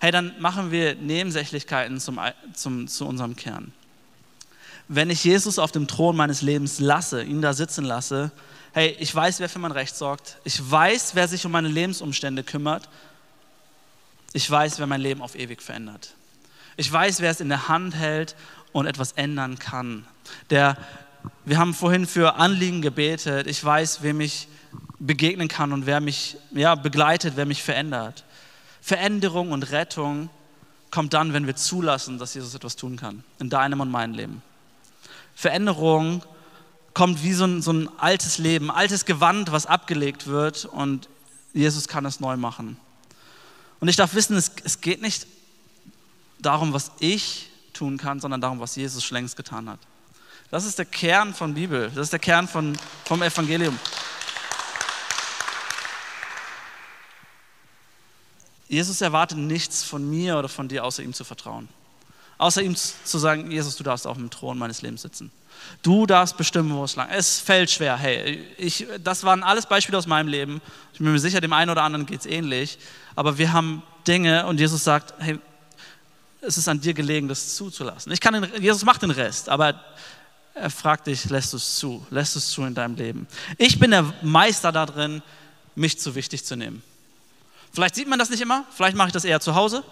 Hey, 0.00 0.12
dann 0.12 0.34
machen 0.38 0.70
wir 0.70 0.94
Nebensächlichkeiten 0.94 1.98
zum, 1.98 2.20
zum, 2.54 2.86
zu 2.86 3.06
unserem 3.06 3.34
Kern. 3.34 3.72
Wenn 4.86 5.10
ich 5.10 5.24
Jesus 5.24 5.58
auf 5.58 5.72
dem 5.72 5.88
Thron 5.88 6.16
meines 6.16 6.40
Lebens 6.40 6.78
lasse, 6.78 7.22
ihn 7.22 7.42
da 7.42 7.52
sitzen 7.52 7.84
lasse, 7.84 8.30
hey, 8.72 8.96
ich 8.98 9.14
weiß, 9.14 9.40
wer 9.40 9.48
für 9.48 9.58
mein 9.58 9.72
Recht 9.72 9.96
sorgt. 9.96 10.38
Ich 10.44 10.70
weiß, 10.70 11.14
wer 11.14 11.28
sich 11.28 11.44
um 11.46 11.52
meine 11.52 11.68
Lebensumstände 11.68 12.42
kümmert. 12.42 12.88
Ich 14.32 14.50
weiß, 14.50 14.78
wer 14.78 14.86
mein 14.86 15.00
Leben 15.00 15.22
auf 15.22 15.34
ewig 15.34 15.62
verändert. 15.62 16.14
Ich 16.76 16.92
weiß, 16.92 17.20
wer 17.20 17.30
es 17.30 17.40
in 17.40 17.48
der 17.48 17.68
Hand 17.68 17.94
hält 17.94 18.36
und 18.72 18.86
etwas 18.86 19.12
ändern 19.12 19.58
kann. 19.58 20.06
Der, 20.50 20.76
wir 21.44 21.58
haben 21.58 21.74
vorhin 21.74 22.06
für 22.06 22.36
Anliegen 22.36 22.82
gebetet. 22.82 23.46
Ich 23.46 23.62
weiß, 23.64 24.02
wem 24.02 24.20
ich 24.20 24.48
begegnen 24.98 25.48
kann 25.48 25.72
und 25.72 25.86
wer 25.86 26.00
mich 26.00 26.36
ja, 26.50 26.74
begleitet, 26.74 27.34
wer 27.36 27.46
mich 27.46 27.62
verändert. 27.62 28.24
Veränderung 28.80 29.52
und 29.52 29.70
Rettung 29.70 30.30
kommt 30.90 31.14
dann, 31.14 31.32
wenn 31.32 31.46
wir 31.46 31.56
zulassen, 31.56 32.18
dass 32.18 32.34
Jesus 32.34 32.54
etwas 32.54 32.76
tun 32.76 32.96
kann. 32.96 33.24
In 33.38 33.50
deinem 33.50 33.80
und 33.80 33.90
meinem 33.90 34.14
Leben. 34.14 34.42
Veränderung 35.34 36.22
kommt 36.98 37.22
wie 37.22 37.32
so 37.32 37.44
ein, 37.44 37.62
so 37.62 37.72
ein 37.72 37.88
altes 38.00 38.38
Leben, 38.38 38.72
altes 38.72 39.04
Gewand, 39.04 39.52
was 39.52 39.66
abgelegt 39.66 40.26
wird 40.26 40.64
und 40.64 41.08
Jesus 41.54 41.86
kann 41.86 42.04
es 42.04 42.18
neu 42.18 42.36
machen. 42.36 42.76
Und 43.78 43.86
ich 43.86 43.94
darf 43.94 44.14
wissen, 44.14 44.36
es, 44.36 44.50
es 44.64 44.80
geht 44.80 45.00
nicht 45.00 45.28
darum, 46.40 46.72
was 46.72 46.90
ich 46.98 47.50
tun 47.72 47.98
kann, 47.98 48.18
sondern 48.18 48.40
darum, 48.40 48.58
was 48.58 48.74
Jesus 48.74 49.04
schon 49.04 49.14
längst 49.14 49.36
getan 49.36 49.68
hat. 49.68 49.78
Das 50.50 50.64
ist 50.64 50.76
der 50.76 50.86
Kern 50.86 51.34
von 51.34 51.54
Bibel, 51.54 51.88
das 51.94 52.06
ist 52.06 52.12
der 52.12 52.18
Kern 52.18 52.48
von, 52.48 52.76
vom 53.04 53.22
Evangelium. 53.22 53.78
Jesus 58.66 59.00
erwartet 59.00 59.38
nichts 59.38 59.84
von 59.84 60.10
mir 60.10 60.36
oder 60.36 60.48
von 60.48 60.66
dir, 60.66 60.82
außer 60.84 61.04
ihm 61.04 61.14
zu 61.14 61.22
vertrauen. 61.22 61.68
Außer 62.38 62.60
ihm 62.60 62.74
zu 62.74 63.18
sagen, 63.18 63.52
Jesus, 63.52 63.76
du 63.76 63.84
darfst 63.84 64.04
auf 64.04 64.16
dem 64.16 64.30
Thron 64.30 64.58
meines 64.58 64.82
Lebens 64.82 65.02
sitzen. 65.02 65.30
Du 65.82 66.06
darfst 66.06 66.36
bestimmen, 66.36 66.74
wo 66.74 66.84
es 66.84 66.96
lang. 66.96 67.08
Es 67.10 67.38
fällt 67.38 67.70
schwer. 67.70 67.96
Hey, 67.96 68.44
ich, 68.56 68.86
das 69.02 69.24
waren 69.24 69.42
alles 69.42 69.66
Beispiele 69.66 69.98
aus 69.98 70.06
meinem 70.06 70.28
Leben. 70.28 70.60
Ich 70.92 70.98
bin 70.98 71.12
mir 71.12 71.18
sicher, 71.18 71.40
dem 71.40 71.52
einen 71.52 71.70
oder 71.70 71.82
anderen 71.82 72.06
geht 72.06 72.20
es 72.20 72.26
ähnlich. 72.26 72.78
Aber 73.14 73.38
wir 73.38 73.52
haben 73.52 73.82
Dinge 74.06 74.46
und 74.46 74.58
Jesus 74.58 74.84
sagt, 74.84 75.14
hey, 75.18 75.38
es 76.40 76.56
ist 76.56 76.68
an 76.68 76.80
dir 76.80 76.94
gelegen, 76.94 77.28
das 77.28 77.54
zuzulassen. 77.54 78.12
Ich 78.12 78.20
kann 78.20 78.34
den, 78.34 78.62
Jesus 78.62 78.84
macht 78.84 79.02
den 79.02 79.10
Rest, 79.10 79.48
aber 79.48 79.80
er 80.54 80.70
fragt 80.70 81.06
dich, 81.06 81.28
lässt 81.30 81.52
du 81.52 81.56
es 81.56 81.76
zu? 81.76 82.04
Lässt 82.10 82.34
du 82.34 82.38
es 82.38 82.48
zu 82.48 82.64
in 82.64 82.74
deinem 82.74 82.96
Leben? 82.96 83.26
Ich 83.56 83.78
bin 83.78 83.90
der 83.90 84.12
Meister 84.22 84.72
darin, 84.72 85.22
mich 85.74 85.98
zu 85.98 86.14
wichtig 86.14 86.44
zu 86.44 86.56
nehmen. 86.56 86.82
Vielleicht 87.72 87.94
sieht 87.94 88.08
man 88.08 88.18
das 88.18 88.30
nicht 88.30 88.40
immer, 88.40 88.64
vielleicht 88.74 88.96
mache 88.96 89.08
ich 89.08 89.12
das 89.12 89.24
eher 89.24 89.40
zu 89.40 89.54
Hause, 89.54 89.84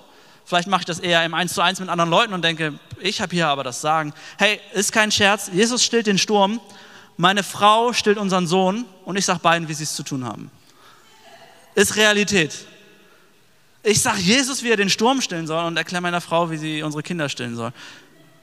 Vielleicht 0.46 0.68
mache 0.68 0.82
ich 0.82 0.86
das 0.86 1.00
eher 1.00 1.24
im 1.24 1.34
Eins 1.34 1.54
zu 1.54 1.60
eins 1.60 1.80
mit 1.80 1.88
anderen 1.88 2.08
Leuten 2.08 2.32
und 2.32 2.42
denke, 2.42 2.78
ich 3.00 3.20
habe 3.20 3.34
hier 3.34 3.48
aber 3.48 3.64
das 3.64 3.80
Sagen. 3.80 4.14
Hey, 4.38 4.60
ist 4.74 4.92
kein 4.92 5.10
Scherz, 5.10 5.50
Jesus 5.52 5.82
stillt 5.82 6.06
den 6.06 6.18
Sturm, 6.18 6.60
meine 7.16 7.42
Frau 7.42 7.92
stillt 7.92 8.16
unseren 8.16 8.46
Sohn 8.46 8.84
und 9.04 9.16
ich 9.16 9.24
sage 9.24 9.40
beiden, 9.40 9.68
wie 9.68 9.74
sie 9.74 9.82
es 9.82 9.96
zu 9.96 10.04
tun 10.04 10.24
haben. 10.24 10.52
Ist 11.74 11.96
Realität. 11.96 12.64
Ich 13.82 14.00
sage 14.00 14.20
Jesus, 14.20 14.62
wie 14.62 14.70
er 14.70 14.76
den 14.76 14.88
Sturm 14.88 15.20
stillen 15.20 15.48
soll 15.48 15.64
und 15.64 15.76
erkläre 15.76 16.00
meiner 16.00 16.20
Frau, 16.20 16.48
wie 16.48 16.58
sie 16.58 16.82
unsere 16.82 17.02
Kinder 17.02 17.28
stillen 17.28 17.56
soll. 17.56 17.72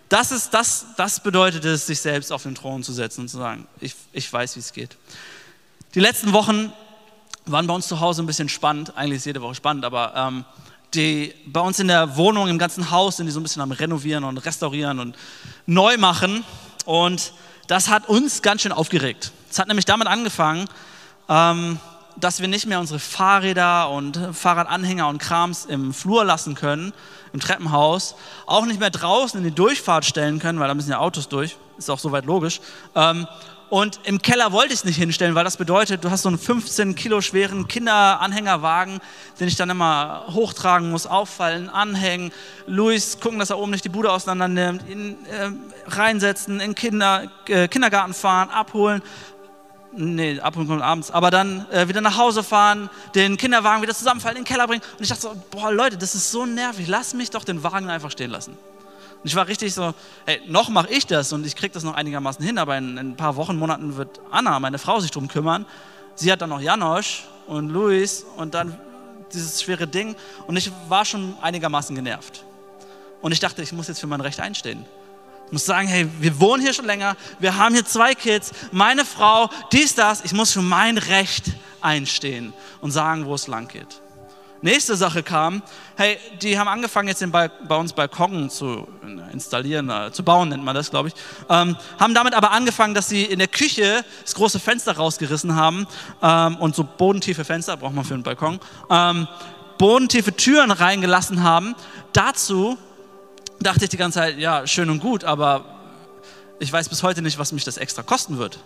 Das, 0.09 0.33
ist, 0.33 0.53
das, 0.53 0.87
das 0.97 1.21
bedeutet 1.21 1.63
es, 1.63 1.87
sich 1.87 2.01
selbst 2.01 2.33
auf 2.33 2.43
den 2.43 2.53
Thron 2.53 2.83
zu 2.83 2.91
setzen 2.91 3.21
und 3.21 3.29
zu 3.29 3.37
sagen, 3.37 3.65
ich, 3.79 3.95
ich 4.11 4.31
weiß, 4.31 4.57
wie 4.57 4.59
es 4.59 4.73
geht. 4.73 4.97
Die 5.95 6.01
letzten 6.01 6.33
Wochen 6.33 6.73
waren 7.45 7.65
bei 7.65 7.73
uns 7.73 7.87
zu 7.87 8.01
Hause 8.01 8.23
ein 8.23 8.25
bisschen 8.25 8.49
spannend. 8.49 8.97
Eigentlich 8.97 9.17
ist 9.17 9.25
jede 9.25 9.41
Woche 9.41 9.55
spannend, 9.55 9.85
aber 9.85 10.13
ähm, 10.15 10.45
die 10.95 11.33
bei 11.45 11.59
uns 11.59 11.79
in 11.79 11.87
der 11.87 12.15
Wohnung, 12.17 12.47
im 12.47 12.57
ganzen 12.57 12.91
Haus 12.91 13.17
sind 13.17 13.25
die 13.25 13.31
so 13.31 13.39
ein 13.39 13.43
bisschen 13.43 13.61
am 13.61 13.71
Renovieren 13.71 14.23
und 14.23 14.37
Restaurieren 14.37 14.99
und 14.99 15.15
neu 15.65 15.97
machen. 15.97 16.43
Und 16.85 17.33
das 17.67 17.89
hat 17.89 18.09
uns 18.09 18.41
ganz 18.41 18.61
schön 18.61 18.71
aufgeregt. 18.71 19.31
Es 19.49 19.59
hat 19.59 19.67
nämlich 19.67 19.85
damit 19.85 20.07
angefangen, 20.07 20.67
ähm, 21.29 21.79
dass 22.15 22.41
wir 22.41 22.47
nicht 22.47 22.67
mehr 22.67 22.79
unsere 22.79 22.99
Fahrräder 22.99 23.89
und 23.89 24.19
Fahrradanhänger 24.33 25.07
und 25.07 25.17
Krams 25.17 25.65
im 25.65 25.93
Flur 25.93 26.23
lassen 26.25 26.55
können, 26.55 26.93
im 27.33 27.39
Treppenhaus, 27.39 28.15
auch 28.45 28.65
nicht 28.65 28.79
mehr 28.79 28.91
draußen 28.91 29.39
in 29.39 29.43
die 29.43 29.55
Durchfahrt 29.55 30.05
stellen 30.05 30.39
können, 30.39 30.59
weil 30.59 30.67
da 30.67 30.75
müssen 30.75 30.91
ja 30.91 30.99
Autos 30.99 31.27
durch, 31.27 31.57
ist 31.77 31.89
auch 31.89 31.99
soweit 31.99 32.25
logisch. 32.25 32.61
Ähm, 32.95 33.27
und 33.73 34.01
im 34.03 34.21
Keller 34.21 34.51
wollte 34.51 34.71
ich 34.71 34.81
es 34.81 34.85
nicht 34.85 34.97
hinstellen, 34.97 35.33
weil 35.33 35.43
das 35.43 35.57
bedeutet, 35.57 36.03
du 36.03 36.11
hast 36.11 36.21
so 36.21 36.29
einen 36.29 36.37
15 36.37 36.93
Kilo 36.93 37.21
schweren 37.21 37.67
Kinderanhängerwagen, 37.67 38.99
den 39.39 39.47
ich 39.47 39.55
dann 39.55 39.71
immer 39.71 40.25
hochtragen 40.29 40.91
muss, 40.91 41.07
auffallen, 41.07 41.69
anhängen, 41.69 42.31
Luis 42.67 43.19
gucken, 43.19 43.39
dass 43.39 43.49
er 43.49 43.57
oben 43.57 43.71
nicht 43.71 43.83
die 43.83 43.89
Bude 43.89 44.11
auseinander 44.11 44.47
nimmt, 44.47 44.87
ihn 44.87 45.17
äh, 45.25 45.49
reinsetzen, 45.87 46.59
in 46.59 46.75
Kinder, 46.75 47.31
äh, 47.47 47.67
Kindergarten 47.67 48.13
fahren, 48.13 48.51
abholen. 48.51 49.01
Nee, 49.97 50.39
abholen 50.39 50.67
kommt 50.67 50.83
abends, 50.83 51.09
aber 51.09 51.31
dann 51.31 51.65
äh, 51.71 51.87
wieder 51.87 52.01
nach 52.01 52.15
Hause 52.15 52.43
fahren, 52.43 52.91
den 53.15 53.37
Kinderwagen 53.37 53.81
wieder 53.81 53.95
zusammenfallen, 53.95 54.37
in 54.37 54.43
den 54.43 54.47
Keller 54.47 54.67
bringen. 54.67 54.83
Und 54.99 55.01
ich 55.01 55.09
dachte 55.09 55.23
so, 55.23 55.35
boah 55.49 55.71
Leute, 55.71 55.97
das 55.97 56.13
ist 56.13 56.31
so 56.31 56.45
nervig, 56.45 56.87
lass 56.87 57.15
mich 57.15 57.31
doch 57.31 57.43
den 57.43 57.63
Wagen 57.63 57.89
einfach 57.89 58.11
stehen 58.11 58.29
lassen. 58.29 58.55
Und 59.23 59.29
ich 59.29 59.35
war 59.35 59.47
richtig 59.47 59.73
so, 59.73 59.93
hey, 60.25 60.41
noch 60.47 60.67
mache 60.67 60.89
ich 60.89 61.07
das 61.07 61.31
und 61.31 61.45
ich 61.45 61.55
kriege 61.55 61.73
das 61.73 61.83
noch 61.83 61.93
einigermaßen 61.93 62.43
hin, 62.43 62.57
aber 62.57 62.77
in, 62.77 62.97
in, 62.97 63.11
ein 63.11 63.15
paar 63.15 63.37
Wochen, 63.37 63.55
Monaten 63.55 63.95
wird 63.95 64.19
Anna, 64.29 64.59
meine 64.59 64.79
Frau, 64.79 64.99
sich 64.99 65.11
drum 65.11 65.29
kümmern. 65.29 65.65
Sie 66.15 66.29
hat 66.29 66.41
dann 66.41 66.49
noch 66.49 66.59
Janosch 66.59 67.23
und 67.47 67.69
Luis 67.69 68.25
und 68.35 68.53
dann 68.53 68.77
dieses 69.31 69.61
schwere 69.61 69.87
Ding 69.87 70.17
und 70.45 70.57
ich 70.57 70.69
war 70.89 71.05
schon 71.05 71.37
einigermaßen 71.41 71.95
genervt. 71.95 72.43
Und 73.21 73.31
ich 73.31 73.39
dachte, 73.39 73.61
ich 73.61 73.71
muss 73.71 73.87
jetzt 73.87 74.01
für 74.01 74.07
mein 74.07 74.19
Recht 74.19 74.41
einstehen. 74.41 74.85
Ich 75.45 75.53
muss 75.53 75.65
sagen, 75.65 75.87
hey, 75.87 76.05
wir 76.19 76.37
wohnen 76.41 76.61
hier 76.61 76.73
schon 76.73 76.85
länger, 76.85 77.15
wir 77.39 77.55
haben 77.55 77.73
hier 77.73 77.85
zwei 77.85 78.15
Kids, 78.15 78.51
meine 78.73 79.05
Frau, 79.05 79.49
dies, 79.71 79.95
das, 79.95 80.25
ich 80.25 80.33
muss 80.33 80.51
für 80.51 80.61
mein 80.61 80.97
Recht 80.97 81.45
einstehen 81.79 82.51
und 82.81 82.91
sagen, 82.91 83.25
wo 83.25 83.35
es 83.35 83.47
lang 83.47 83.69
geht. 83.69 84.02
Nächste 84.63 84.95
Sache 84.95 85.23
kam, 85.23 85.61
hey, 85.97 86.17
die 86.41 86.57
haben 86.57 86.69
angefangen 86.69 87.09
jetzt 87.09 87.21
bei, 87.33 87.49
bei 87.49 87.75
uns 87.75 87.91
Balkon 87.91 88.49
zu 88.49 88.87
installieren, 89.33 89.89
äh, 89.89 90.09
zu 90.13 90.23
bauen 90.23 90.47
nennt 90.47 90.63
man 90.63 90.73
das, 90.73 90.89
glaube 90.89 91.09
ich. 91.09 91.15
Ähm, 91.49 91.75
haben 91.99 92.13
damit 92.13 92.33
aber 92.33 92.51
angefangen, 92.51 92.93
dass 92.93 93.09
sie 93.09 93.25
in 93.25 93.39
der 93.39 93.49
Küche 93.49 94.05
das 94.21 94.35
große 94.35 94.61
Fenster 94.61 94.95
rausgerissen 94.95 95.57
haben 95.57 95.85
ähm, 96.21 96.55
und 96.55 96.75
so 96.75 96.85
bodentiefe 96.85 97.43
Fenster, 97.43 97.75
braucht 97.75 97.93
man 97.93 98.05
für 98.05 98.13
einen 98.13 98.23
Balkon, 98.23 98.61
ähm, 98.89 99.27
bodentiefe 99.77 100.33
Türen 100.33 100.71
reingelassen 100.71 101.43
haben. 101.43 101.75
Dazu 102.13 102.77
dachte 103.59 103.83
ich 103.83 103.89
die 103.89 103.97
ganze 103.97 104.19
Zeit, 104.19 104.37
ja, 104.37 104.65
schön 104.65 104.89
und 104.89 105.01
gut, 105.01 105.25
aber 105.25 105.65
ich 106.59 106.71
weiß 106.71 106.87
bis 106.87 107.03
heute 107.03 107.21
nicht, 107.21 107.37
was 107.37 107.51
mich 107.51 107.65
das 107.65 107.75
extra 107.75 108.01
kosten 108.01 108.37
wird. 108.37 108.59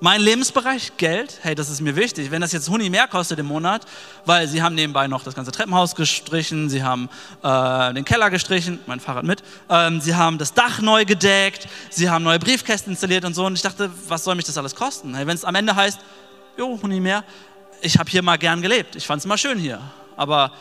Mein 0.00 0.20
Lebensbereich, 0.20 0.96
Geld, 0.96 1.38
hey, 1.42 1.54
das 1.54 1.70
ist 1.70 1.80
mir 1.80 1.94
wichtig. 1.94 2.30
Wenn 2.30 2.40
das 2.40 2.52
jetzt 2.52 2.68
Huni 2.68 2.90
mehr 2.90 3.06
kostet 3.06 3.38
im 3.38 3.46
Monat, 3.46 3.86
weil 4.24 4.48
sie 4.48 4.62
haben 4.62 4.74
nebenbei 4.74 5.06
noch 5.06 5.22
das 5.22 5.34
ganze 5.34 5.52
Treppenhaus 5.52 5.94
gestrichen, 5.94 6.68
sie 6.68 6.82
haben 6.82 7.08
äh, 7.42 7.94
den 7.94 8.04
Keller 8.04 8.28
gestrichen, 8.30 8.80
mein 8.86 8.98
Fahrrad 9.00 9.24
mit, 9.24 9.42
ähm, 9.70 10.00
sie 10.00 10.14
haben 10.14 10.36
das 10.38 10.52
Dach 10.52 10.80
neu 10.80 11.04
gedeckt, 11.04 11.68
sie 11.90 12.10
haben 12.10 12.24
neue 12.24 12.38
Briefkästen 12.38 12.92
installiert 12.92 13.24
und 13.24 13.34
so. 13.34 13.46
Und 13.46 13.54
ich 13.54 13.62
dachte, 13.62 13.90
was 14.08 14.24
soll 14.24 14.34
mich 14.34 14.44
das 14.44 14.58
alles 14.58 14.74
kosten? 14.74 15.14
Hey, 15.14 15.26
Wenn 15.26 15.36
es 15.36 15.44
am 15.44 15.54
Ende 15.54 15.76
heißt, 15.76 16.00
jo, 16.58 16.78
Huni 16.82 17.00
mehr, 17.00 17.24
ich 17.80 17.98
habe 17.98 18.10
hier 18.10 18.22
mal 18.22 18.36
gern 18.36 18.62
gelebt, 18.62 18.96
ich 18.96 19.06
fand 19.06 19.20
es 19.20 19.26
mal 19.26 19.38
schön 19.38 19.58
hier. 19.58 19.80
Aber 20.16 20.52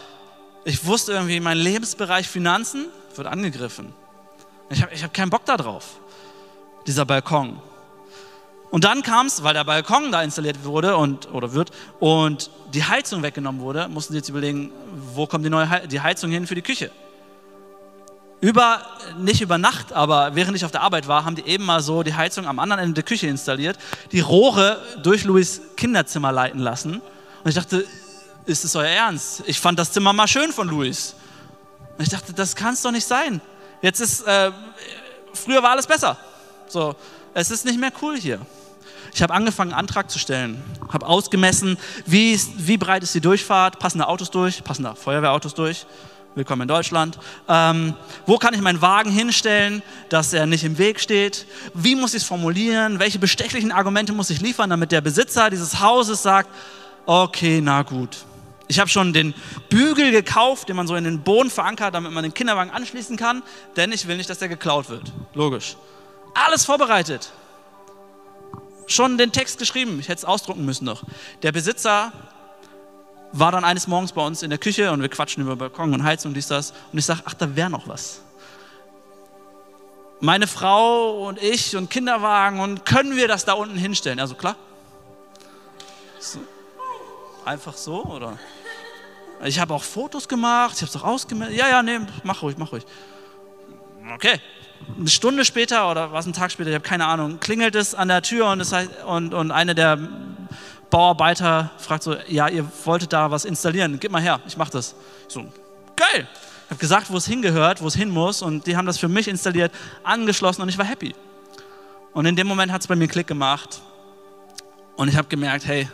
ich 0.63 0.85
wusste 0.85 1.11
irgendwie, 1.11 1.39
mein 1.39 1.57
Lebensbereich 1.57 2.27
Finanzen 2.27 2.85
wird 3.15 3.27
angegriffen. 3.27 3.93
Ich 4.69 4.81
habe 4.81 4.93
ich 4.93 5.03
hab 5.03 5.13
keinen 5.13 5.29
Bock 5.29 5.45
darauf, 5.45 5.99
dieser 6.87 7.05
Balkon. 7.05 7.59
Und 8.73 8.85
dann 8.85 9.03
kam 9.03 9.27
es, 9.27 9.43
weil 9.43 9.53
der 9.53 9.65
Balkon 9.65 10.11
da 10.11 10.23
installiert 10.23 10.63
wurde 10.63 10.97
und, 10.97 11.31
oder 11.31 11.53
wird 11.53 11.69
und 11.99 12.49
die 12.73 12.83
Heizung 12.83 13.21
weggenommen 13.21 13.61
wurde, 13.61 13.87
mussten 13.87 14.13
sie 14.13 14.17
jetzt 14.17 14.29
überlegen, 14.29 14.71
wo 15.13 15.27
kommt 15.27 15.45
die 15.45 15.51
neue 15.51 15.69
He 15.69 15.87
die 15.87 16.01
Heizung 16.01 16.31
hin 16.31 16.47
für 16.47 16.55
die 16.55 16.63
Küche. 16.63 16.89
Über, 18.41 18.81
nicht 19.19 19.41
über 19.41 19.59
Nacht, 19.59 19.93
aber 19.93 20.33
während 20.33 20.57
ich 20.57 20.65
auf 20.65 20.71
der 20.71 20.81
Arbeit 20.81 21.07
war, 21.07 21.23
haben 21.23 21.35
die 21.35 21.45
eben 21.45 21.65
mal 21.65 21.83
so 21.83 22.01
die 22.01 22.15
Heizung 22.15 22.47
am 22.47 22.57
anderen 22.57 22.81
Ende 22.81 22.95
der 22.95 23.03
Küche 23.03 23.27
installiert, 23.27 23.77
die 24.11 24.21
Rohre 24.21 24.81
durch 25.03 25.23
Louis 25.23 25.61
Kinderzimmer 25.77 26.31
leiten 26.31 26.59
lassen. 26.59 26.93
Und 27.43 27.49
ich 27.49 27.53
dachte, 27.53 27.85
ist 28.47 28.65
es 28.65 28.75
euer 28.75 28.87
Ernst? 28.87 29.43
Ich 29.45 29.59
fand 29.59 29.77
das 29.77 29.91
Zimmer 29.91 30.13
mal 30.13 30.27
schön 30.27 30.51
von 30.51 30.67
Louis. 30.67 31.13
Und 31.95 32.05
ich 32.05 32.09
dachte, 32.09 32.33
das 32.33 32.55
kann 32.55 32.73
es 32.73 32.81
doch 32.81 32.91
nicht 32.91 33.05
sein. 33.05 33.39
Jetzt 33.83 33.99
ist, 33.99 34.25
äh, 34.25 34.51
früher 35.31 35.61
war 35.61 35.69
alles 35.69 35.85
besser. 35.85 36.17
So, 36.67 36.95
es 37.35 37.51
ist 37.51 37.65
nicht 37.65 37.79
mehr 37.79 37.91
cool 38.01 38.17
hier. 38.17 38.39
Ich 39.13 39.21
habe 39.21 39.33
angefangen, 39.33 39.71
einen 39.71 39.79
Antrag 39.79 40.09
zu 40.09 40.17
stellen, 40.17 40.59
habe 40.89 41.05
ausgemessen, 41.05 41.77
wie, 42.07 42.39
wie 42.57 42.77
breit 42.77 43.03
ist 43.03 43.13
die 43.13 43.21
Durchfahrt, 43.21 43.77
passen 43.77 43.99
da 43.99 44.05
Autos 44.05 44.31
durch, 44.31 44.63
passen 44.63 44.83
da 44.83 44.95
Feuerwehrautos 44.95 45.53
durch, 45.53 45.85
willkommen 46.33 46.63
in 46.63 46.67
Deutschland. 46.67 47.19
Ähm, 47.47 47.93
wo 48.25 48.39
kann 48.39 48.55
ich 48.55 48.61
meinen 48.61 48.81
Wagen 48.81 49.11
hinstellen, 49.11 49.83
dass 50.09 50.33
er 50.33 50.47
nicht 50.47 50.63
im 50.63 50.79
Weg 50.79 50.99
steht? 50.99 51.45
Wie 51.75 51.95
muss 51.95 52.15
ich 52.15 52.23
es 52.23 52.27
formulieren? 52.27 52.97
Welche 52.97 53.19
bestechlichen 53.19 53.71
Argumente 53.71 54.13
muss 54.13 54.31
ich 54.31 54.41
liefern, 54.41 54.71
damit 54.71 54.91
der 54.91 55.01
Besitzer 55.01 55.51
dieses 55.51 55.79
Hauses 55.79 56.23
sagt, 56.23 56.49
okay, 57.05 57.61
na 57.61 57.83
gut. 57.83 58.25
Ich 58.67 58.79
habe 58.79 58.89
schon 58.89 59.13
den 59.13 59.35
Bügel 59.69 60.09
gekauft, 60.09 60.69
den 60.69 60.75
man 60.75 60.87
so 60.87 60.95
in 60.95 61.03
den 61.03 61.21
Boden 61.21 61.51
verankert, 61.51 61.93
damit 61.93 62.11
man 62.13 62.23
den 62.23 62.33
Kinderwagen 62.33 62.71
anschließen 62.71 63.15
kann, 63.15 63.43
denn 63.75 63.91
ich 63.91 64.07
will 64.07 64.17
nicht, 64.17 64.29
dass 64.31 64.39
der 64.39 64.49
geklaut 64.49 64.89
wird. 64.89 65.13
Logisch. 65.35 65.77
Alles 66.33 66.65
vorbereitet 66.65 67.31
schon 68.87 69.17
den 69.17 69.31
Text 69.31 69.59
geschrieben, 69.59 69.99
ich 69.99 70.07
hätte 70.07 70.19
es 70.19 70.25
ausdrucken 70.25 70.65
müssen 70.65 70.85
noch. 70.85 71.03
Der 71.41 71.51
Besitzer 71.51 72.11
war 73.31 73.51
dann 73.51 73.63
eines 73.63 73.87
Morgens 73.87 74.11
bei 74.11 74.25
uns 74.25 74.43
in 74.43 74.49
der 74.49 74.59
Küche 74.59 74.91
und 74.91 75.01
wir 75.01 75.09
quatschen 75.09 75.43
über 75.43 75.55
Balkon 75.55 75.93
und 75.93 76.03
Heizung, 76.03 76.33
dies, 76.33 76.47
das. 76.47 76.71
Und 76.91 76.99
ich 76.99 77.05
sage, 77.05 77.21
ach, 77.25 77.33
da 77.33 77.55
wäre 77.55 77.69
noch 77.69 77.87
was. 77.87 78.21
Meine 80.19 80.47
Frau 80.47 81.27
und 81.27 81.41
ich 81.41 81.75
und 81.75 81.89
Kinderwagen 81.89 82.59
und 82.59 82.85
können 82.85 83.17
wir 83.17 83.27
das 83.27 83.43
da 83.43 83.53
unten 83.53 83.75
hinstellen? 83.75 84.19
Also 84.19 84.35
klar. 84.35 84.55
So. 86.19 86.39
Einfach 87.43 87.75
so, 87.75 88.05
oder? 88.05 88.39
Ich 89.43 89.59
habe 89.59 89.73
auch 89.73 89.83
Fotos 89.83 90.27
gemacht, 90.27 90.75
ich 90.75 90.81
habe 90.81 90.89
es 90.89 90.95
auch 90.95 91.03
ausgemeldet. 91.03 91.57
Ja, 91.57 91.67
ja, 91.67 91.83
nee, 91.83 91.99
mach 92.23 92.41
ruhig, 92.41 92.55
mach 92.57 92.71
ruhig. 92.71 92.85
Okay, 94.13 94.39
eine 94.97 95.09
Stunde 95.09 95.45
später 95.45 95.89
oder 95.89 96.11
was 96.11 96.25
ein 96.25 96.33
Tag 96.33 96.51
später, 96.51 96.69
ich 96.69 96.75
habe 96.75 96.85
keine 96.85 97.05
Ahnung, 97.05 97.39
klingelt 97.39 97.75
es 97.75 97.95
an 97.95 98.07
der 98.07 98.21
Tür 98.21 98.49
und, 98.49 98.59
das 98.59 98.71
heißt, 98.71 98.89
und, 99.05 99.33
und 99.33 99.51
eine 99.51 99.75
der 99.75 99.97
Bauarbeiter 100.89 101.71
fragt 101.77 102.03
so, 102.03 102.15
ja, 102.27 102.47
ihr 102.47 102.65
wolltet 102.85 103.13
da 103.13 103.31
was 103.31 103.45
installieren, 103.45 103.99
gib 103.99 104.11
mal 104.11 104.21
her, 104.21 104.39
ich 104.47 104.57
mache 104.57 104.71
das. 104.71 104.95
Ich 105.27 105.33
so, 105.33 105.41
geil. 105.95 106.27
Ich 106.65 106.69
habe 106.69 106.79
gesagt, 106.79 107.11
wo 107.11 107.17
es 107.17 107.25
hingehört, 107.25 107.81
wo 107.81 107.87
es 107.87 107.95
hin 107.95 108.09
muss 108.09 108.41
und 108.41 108.67
die 108.67 108.77
haben 108.77 108.85
das 108.85 108.97
für 108.97 109.07
mich 109.07 109.27
installiert, 109.27 109.71
angeschlossen 110.03 110.61
und 110.61 110.69
ich 110.69 110.77
war 110.77 110.85
happy. 110.85 111.15
Und 112.13 112.25
in 112.25 112.35
dem 112.35 112.47
Moment 112.47 112.71
hat 112.71 112.81
es 112.81 112.87
bei 112.87 112.95
mir 112.95 113.07
Klick 113.07 113.27
gemacht 113.27 113.81
und 114.95 115.07
ich 115.07 115.17
habe 115.17 115.27
gemerkt, 115.27 115.65
hey, 115.65 115.89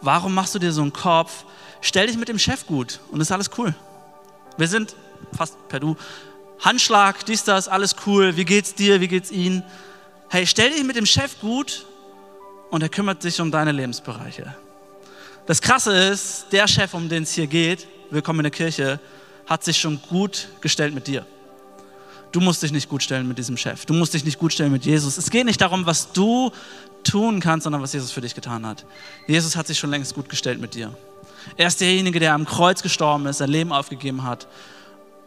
warum 0.00 0.34
machst 0.34 0.54
du 0.54 0.58
dir 0.58 0.72
so 0.72 0.82
einen 0.82 0.92
Kopf? 0.92 1.44
Stell 1.80 2.06
dich 2.06 2.18
mit 2.18 2.28
dem 2.28 2.38
Chef 2.38 2.66
gut 2.66 3.00
und 3.10 3.20
ist 3.20 3.32
alles 3.32 3.50
cool. 3.56 3.74
Wir 4.58 4.68
sind 4.68 4.94
fast 5.36 5.56
per 5.68 5.80
Du 5.80 5.96
Handschlag, 6.60 7.24
dies, 7.24 7.44
das, 7.44 7.68
alles 7.68 7.96
cool, 8.06 8.36
wie 8.36 8.44
geht's 8.44 8.74
dir, 8.74 9.00
wie 9.00 9.08
geht's 9.08 9.30
Ihnen? 9.30 9.62
Hey, 10.28 10.46
stell 10.46 10.70
dich 10.70 10.84
mit 10.84 10.94
dem 10.94 11.06
Chef 11.06 11.40
gut 11.40 11.86
und 12.70 12.82
er 12.82 12.90
kümmert 12.90 13.22
sich 13.22 13.40
um 13.40 13.50
deine 13.50 13.72
Lebensbereiche. 13.72 14.54
Das 15.46 15.62
Krasse 15.62 15.96
ist, 15.96 16.46
der 16.52 16.68
Chef, 16.68 16.92
um 16.92 17.08
den 17.08 17.22
es 17.22 17.32
hier 17.32 17.46
geht, 17.46 17.88
willkommen 18.10 18.40
in 18.40 18.44
der 18.44 18.50
Kirche, 18.50 19.00
hat 19.46 19.64
sich 19.64 19.78
schon 19.78 20.00
gut 20.10 20.48
gestellt 20.60 20.92
mit 20.92 21.06
dir. 21.06 21.24
Du 22.30 22.40
musst 22.40 22.62
dich 22.62 22.72
nicht 22.72 22.90
gut 22.90 23.02
stellen 23.02 23.26
mit 23.26 23.38
diesem 23.38 23.56
Chef. 23.56 23.86
Du 23.86 23.94
musst 23.94 24.12
dich 24.12 24.24
nicht 24.24 24.38
gut 24.38 24.52
stellen 24.52 24.70
mit 24.70 24.84
Jesus. 24.84 25.16
Es 25.16 25.30
geht 25.30 25.46
nicht 25.46 25.60
darum, 25.62 25.86
was 25.86 26.12
du 26.12 26.52
tun 27.02 27.40
kannst, 27.40 27.64
sondern 27.64 27.80
was 27.80 27.94
Jesus 27.94 28.12
für 28.12 28.20
dich 28.20 28.34
getan 28.34 28.66
hat. 28.66 28.84
Jesus 29.26 29.56
hat 29.56 29.66
sich 29.66 29.78
schon 29.78 29.90
längst 29.90 30.14
gut 30.14 30.28
gestellt 30.28 30.60
mit 30.60 30.74
dir. 30.74 30.94
Er 31.56 31.68
ist 31.68 31.80
derjenige, 31.80 32.20
der 32.20 32.34
am 32.34 32.44
Kreuz 32.44 32.82
gestorben 32.82 33.26
ist, 33.26 33.38
sein 33.38 33.48
Leben 33.48 33.72
aufgegeben 33.72 34.24
hat 34.24 34.46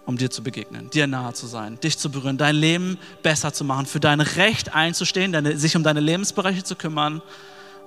um 0.05 0.17
dir 0.17 0.29
zu 0.29 0.43
begegnen, 0.43 0.89
dir 0.89 1.07
nahe 1.07 1.33
zu 1.33 1.47
sein, 1.47 1.79
dich 1.79 1.97
zu 1.97 2.09
berühren, 2.11 2.37
dein 2.37 2.55
Leben 2.55 2.97
besser 3.21 3.53
zu 3.53 3.63
machen, 3.63 3.85
für 3.85 3.99
dein 3.99 4.19
Recht 4.19 4.73
einzustehen, 4.73 5.31
deine, 5.31 5.57
sich 5.57 5.75
um 5.75 5.83
deine 5.83 6.01
Lebensbereiche 6.01 6.63
zu 6.63 6.75
kümmern 6.75 7.21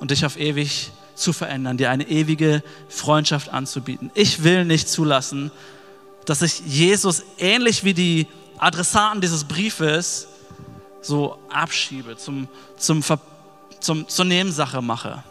und 0.01 0.11
dich 0.11 0.25
auf 0.25 0.39
ewig 0.39 0.91
zu 1.15 1.33
verändern, 1.33 1.77
dir 1.77 1.91
eine 1.91 2.09
ewige 2.09 2.63
Freundschaft 2.89 3.51
anzubieten. 3.51 4.11
Ich 4.15 4.45
will 4.45 4.65
nicht 4.65 4.89
zulassen, 4.89 5.51
dass 6.25 6.43
ich 6.43 6.61
Jesus 6.61 7.23
ähnlich 7.39 7.85
wie 7.85 7.95
die 7.95 8.27
Adressaten 8.59 9.21
dieses 9.21 9.45
Briefes 9.45 10.29
so 11.03 11.39
abschiebe, 11.51 12.17
zum, 12.17 12.49
zum, 12.77 13.03
zum, 13.81 14.09
zur 14.09 14.25
Nebensache 14.25 14.83
mache. 14.83 15.23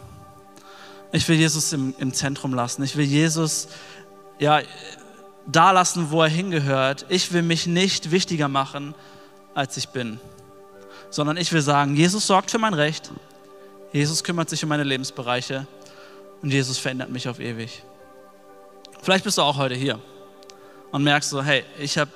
Ich 1.12 1.28
will 1.28 1.36
Jesus 1.36 1.72
im, 1.72 1.94
im 1.98 2.12
Zentrum 2.12 2.54
lassen. 2.54 2.82
Ich 2.82 2.96
will 2.96 3.04
Jesus 3.04 3.68
ja, 4.38 4.60
da 5.46 5.70
lassen, 5.70 6.10
wo 6.10 6.22
er 6.22 6.28
hingehört. 6.28 7.06
Ich 7.08 7.32
will 7.32 7.42
mich 7.42 7.66
nicht 7.66 8.10
wichtiger 8.10 8.48
machen, 8.48 8.94
als 9.54 9.76
ich 9.76 9.88
bin, 9.88 10.20
sondern 11.10 11.36
ich 11.36 11.52
will 11.52 11.62
sagen, 11.62 11.96
Jesus 11.96 12.26
sorgt 12.26 12.50
für 12.50 12.58
mein 12.58 12.74
Recht, 12.74 13.10
Jesus 13.92 14.22
kümmert 14.22 14.50
sich 14.50 14.62
um 14.62 14.68
meine 14.68 14.84
Lebensbereiche 14.84 15.66
und 16.42 16.50
Jesus 16.50 16.78
verändert 16.78 17.10
mich 17.10 17.28
auf 17.28 17.40
ewig. 17.40 17.82
Vielleicht 19.02 19.24
bist 19.24 19.38
du 19.38 19.42
auch 19.42 19.56
heute 19.56 19.74
hier 19.74 19.98
und 20.90 21.04
merkst 21.04 21.30
so, 21.30 21.42
hey, 21.42 21.64
ich 21.78 21.96
habe, 21.96 22.10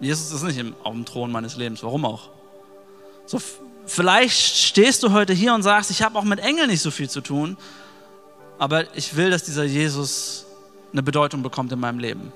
Jesus 0.00 0.32
ist 0.32 0.42
nicht 0.42 0.74
auf 0.82 0.92
dem 0.92 1.04
Thron 1.04 1.30
meines 1.30 1.56
Lebens, 1.56 1.82
warum 1.82 2.04
auch? 2.04 2.30
So, 3.26 3.40
vielleicht 3.86 4.56
stehst 4.56 5.02
du 5.02 5.12
heute 5.12 5.32
hier 5.32 5.54
und 5.54 5.62
sagst, 5.62 5.90
ich 5.90 6.02
habe 6.02 6.18
auch 6.18 6.24
mit 6.24 6.40
Engeln 6.40 6.68
nicht 6.68 6.82
so 6.82 6.90
viel 6.90 7.08
zu 7.08 7.20
tun, 7.20 7.56
aber 8.58 8.94
ich 8.96 9.16
will, 9.16 9.30
dass 9.30 9.44
dieser 9.44 9.64
Jesus 9.64 10.44
eine 10.92 11.02
Bedeutung 11.02 11.42
bekommt 11.42 11.72
in 11.72 11.80
meinem 11.80 11.98
Leben. 11.98 12.32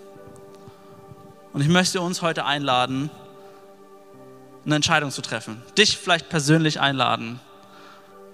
Und 1.57 1.63
ich 1.63 1.69
möchte 1.69 2.03
uns 2.03 2.21
heute 2.21 2.45
einladen, 2.45 3.09
eine 4.67 4.75
Entscheidung 4.75 5.11
zu 5.11 5.23
treffen. 5.23 5.63
Dich 5.79 5.97
vielleicht 5.97 6.29
persönlich 6.29 6.81
einladen. 6.81 7.41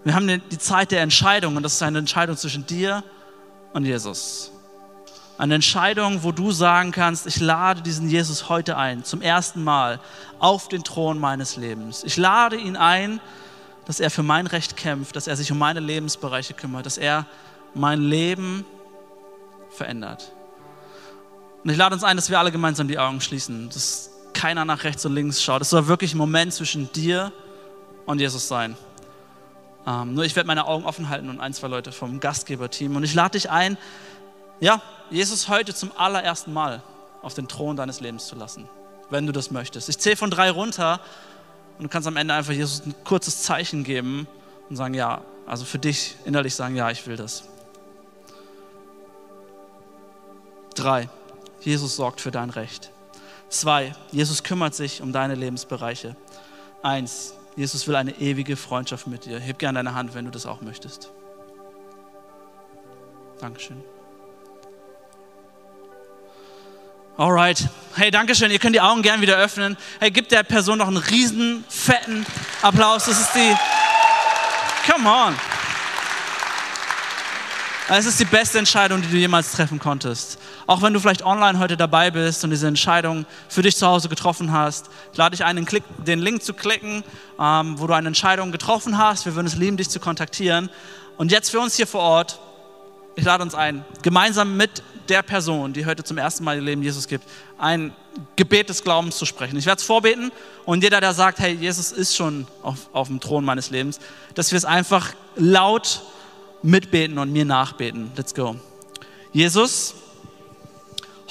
Wir 0.02 0.16
haben 0.16 0.26
die 0.26 0.58
Zeit 0.58 0.90
der 0.90 1.02
Entscheidung 1.02 1.54
und 1.54 1.62
das 1.62 1.74
ist 1.74 1.82
eine 1.82 2.00
Entscheidung 2.00 2.36
zwischen 2.36 2.66
dir 2.66 3.04
und 3.74 3.84
Jesus. 3.84 4.50
Eine 5.38 5.54
Entscheidung, 5.54 6.24
wo 6.24 6.32
du 6.32 6.50
sagen 6.50 6.90
kannst, 6.90 7.28
ich 7.28 7.38
lade 7.38 7.80
diesen 7.82 8.08
Jesus 8.10 8.48
heute 8.48 8.76
ein, 8.76 9.04
zum 9.04 9.22
ersten 9.22 9.62
Mal 9.62 10.00
auf 10.40 10.66
den 10.66 10.82
Thron 10.82 11.20
meines 11.20 11.56
Lebens. 11.56 12.02
Ich 12.02 12.16
lade 12.16 12.56
ihn 12.56 12.74
ein, 12.74 13.20
dass 13.84 14.00
er 14.00 14.10
für 14.10 14.24
mein 14.24 14.48
Recht 14.48 14.76
kämpft, 14.76 15.14
dass 15.14 15.28
er 15.28 15.36
sich 15.36 15.52
um 15.52 15.58
meine 15.58 15.78
Lebensbereiche 15.78 16.54
kümmert, 16.54 16.86
dass 16.86 16.98
er 16.98 17.26
mein 17.72 18.00
Leben 18.00 18.64
verändert. 19.70 20.32
Und 21.64 21.70
ich 21.70 21.76
lade 21.76 21.94
uns 21.94 22.04
ein, 22.04 22.16
dass 22.16 22.28
wir 22.28 22.38
alle 22.38 22.50
gemeinsam 22.50 22.88
die 22.88 22.98
Augen 22.98 23.20
schließen, 23.20 23.68
dass 23.68 24.10
keiner 24.32 24.64
nach 24.64 24.84
rechts 24.84 25.04
und 25.06 25.14
links 25.14 25.42
schaut. 25.42 25.62
Es 25.62 25.70
soll 25.70 25.86
wirklich 25.86 26.14
ein 26.14 26.18
Moment 26.18 26.52
zwischen 26.52 26.90
dir 26.92 27.32
und 28.06 28.20
Jesus 28.20 28.48
sein. 28.48 28.76
Ähm, 29.86 30.14
nur 30.14 30.24
ich 30.24 30.34
werde 30.34 30.46
meine 30.46 30.66
Augen 30.66 30.84
offen 30.84 31.08
halten 31.08 31.28
und 31.28 31.40
ein, 31.40 31.52
zwei 31.54 31.68
Leute 31.68 31.92
vom 31.92 32.20
Gastgeberteam. 32.20 32.96
Und 32.96 33.04
ich 33.04 33.14
lade 33.14 33.32
dich 33.32 33.50
ein, 33.50 33.76
ja, 34.60 34.80
Jesus 35.10 35.48
heute 35.48 35.74
zum 35.74 35.92
allerersten 35.96 36.52
Mal 36.52 36.82
auf 37.20 37.34
den 37.34 37.48
Thron 37.48 37.76
deines 37.76 38.00
Lebens 38.00 38.26
zu 38.26 38.36
lassen, 38.36 38.68
wenn 39.10 39.26
du 39.26 39.32
das 39.32 39.50
möchtest. 39.50 39.88
Ich 39.88 39.98
zähle 39.98 40.16
von 40.16 40.30
drei 40.30 40.50
runter 40.50 41.00
und 41.78 41.84
du 41.84 41.88
kannst 41.88 42.08
am 42.08 42.16
Ende 42.16 42.34
einfach 42.34 42.52
Jesus 42.52 42.84
ein 42.84 42.94
kurzes 43.04 43.42
Zeichen 43.42 43.84
geben 43.84 44.26
und 44.68 44.76
sagen, 44.76 44.94
ja, 44.94 45.22
also 45.46 45.64
für 45.64 45.78
dich 45.78 46.16
innerlich 46.24 46.54
sagen, 46.54 46.76
ja, 46.76 46.90
ich 46.90 47.06
will 47.06 47.16
das. 47.16 47.44
Drei. 50.74 51.08
Jesus 51.64 51.96
sorgt 51.96 52.20
für 52.20 52.30
dein 52.30 52.50
Recht. 52.50 52.90
Zwei, 53.48 53.94
Jesus 54.10 54.42
kümmert 54.42 54.74
sich 54.74 55.02
um 55.02 55.12
deine 55.12 55.34
Lebensbereiche. 55.34 56.16
Eins, 56.82 57.34
Jesus 57.54 57.86
will 57.86 57.96
eine 57.96 58.12
ewige 58.18 58.56
Freundschaft 58.56 59.06
mit 59.06 59.26
dir. 59.26 59.38
Heb 59.38 59.58
gerne 59.58 59.78
deine 59.78 59.94
Hand, 59.94 60.14
wenn 60.14 60.24
du 60.24 60.30
das 60.30 60.46
auch 60.46 60.62
möchtest. 60.62 61.10
Dankeschön. 63.40 63.82
Alright. 67.18 67.68
Hey, 67.94 68.10
Dankeschön. 68.10 68.50
Ihr 68.50 68.58
könnt 68.58 68.74
die 68.74 68.80
Augen 68.80 69.02
gern 69.02 69.20
wieder 69.20 69.36
öffnen. 69.36 69.76
Hey, 70.00 70.10
gib 70.10 70.30
der 70.30 70.44
Person 70.44 70.78
noch 70.78 70.88
einen 70.88 70.96
riesen, 70.96 71.64
fetten 71.68 72.24
Applaus. 72.62 73.04
Das 73.04 73.20
ist 73.20 73.34
die. 73.34 73.54
Come 74.90 75.08
on. 75.08 75.36
Es 77.88 78.06
ist 78.06 78.18
die 78.18 78.24
beste 78.24 78.58
Entscheidung, 78.58 79.02
die 79.02 79.08
du 79.08 79.16
jemals 79.18 79.52
treffen 79.52 79.78
konntest. 79.78 80.38
Auch 80.66 80.82
wenn 80.82 80.92
du 80.92 81.00
vielleicht 81.00 81.24
online 81.24 81.58
heute 81.58 81.76
dabei 81.76 82.10
bist 82.10 82.44
und 82.44 82.50
diese 82.50 82.68
Entscheidung 82.68 83.26
für 83.48 83.62
dich 83.62 83.76
zu 83.76 83.86
Hause 83.86 84.08
getroffen 84.08 84.52
hast, 84.52 84.90
lade 85.14 85.34
ich 85.34 85.44
ein, 85.44 85.66
den 86.06 86.18
Link 86.18 86.42
zu 86.42 86.54
klicken, 86.54 87.04
ähm, 87.40 87.78
wo 87.78 87.86
du 87.86 87.94
eine 87.94 88.08
Entscheidung 88.08 88.52
getroffen 88.52 88.98
hast. 88.98 89.26
Wir 89.26 89.34
würden 89.34 89.46
es 89.46 89.56
lieben, 89.56 89.76
dich 89.76 89.90
zu 89.90 90.00
kontaktieren. 90.00 90.70
Und 91.16 91.32
jetzt 91.32 91.50
für 91.50 91.60
uns 91.60 91.76
hier 91.76 91.86
vor 91.86 92.02
Ort, 92.02 92.38
ich 93.16 93.24
lade 93.24 93.42
uns 93.42 93.54
ein, 93.54 93.84
gemeinsam 94.02 94.56
mit 94.56 94.82
der 95.08 95.22
Person, 95.22 95.72
die 95.72 95.84
heute 95.84 96.04
zum 96.04 96.16
ersten 96.16 96.44
Mal 96.44 96.56
ihr 96.56 96.62
Leben 96.62 96.82
Jesus 96.82 97.06
gibt, 97.08 97.24
ein 97.58 97.92
Gebet 98.36 98.68
des 98.68 98.82
Glaubens 98.82 99.16
zu 99.16 99.26
sprechen. 99.26 99.56
Ich 99.56 99.66
werde 99.66 99.80
es 99.80 99.84
vorbeten 99.84 100.32
und 100.64 100.82
jeder, 100.82 101.00
der 101.00 101.12
sagt, 101.12 101.38
hey, 101.38 101.54
Jesus 101.54 101.92
ist 101.92 102.14
schon 102.16 102.46
auf, 102.62 102.88
auf 102.92 103.08
dem 103.08 103.20
Thron 103.20 103.44
meines 103.44 103.70
Lebens, 103.70 103.98
dass 104.34 104.52
wir 104.52 104.56
es 104.56 104.64
einfach 104.64 105.12
laut 105.36 106.02
mitbeten 106.62 107.18
und 107.18 107.32
mir 107.32 107.44
nachbeten. 107.44 108.12
Let's 108.16 108.34
go. 108.34 108.56
Jesus, 109.32 109.94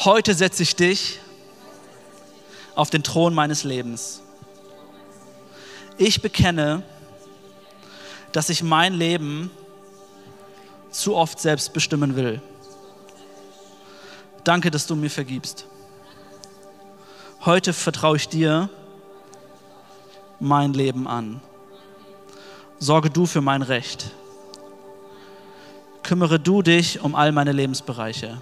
heute 0.06 0.34
setze 0.34 0.64
ich 0.64 0.76
dich 0.76 1.20
auf 2.76 2.90
den 2.90 3.04
Thron 3.04 3.34
meines 3.34 3.64
Lebens. 3.64 4.22
Ich 5.98 6.22
bekenne, 6.22 6.84
dass 8.32 8.50
ich 8.50 8.64
mein 8.64 8.94
Leben 8.94 9.52
zu 10.90 11.16
oft 11.16 11.40
selbst 11.40 11.74
bestimmen 11.74 12.16
will. 12.16 12.42
Danke, 14.44 14.72
dass 14.72 14.88
du 14.88 14.96
mir 14.96 15.10
vergibst. 15.10 15.66
Heute 17.46 17.74
vertraue 17.74 18.18
ich 18.18 18.28
dir 18.28 18.70
mein 20.40 20.74
Leben 20.74 21.08
an. 21.08 21.42
Sorge 22.80 23.10
du 23.10 23.26
für 23.26 23.42
mein 23.42 23.62
Recht 23.62 24.12
kümmere 26.12 26.42
du 26.42 26.62
dich 26.62 27.02
um 27.02 27.16
all 27.16 27.32
meine 27.32 27.54
Lebensbereiche. 27.54 28.42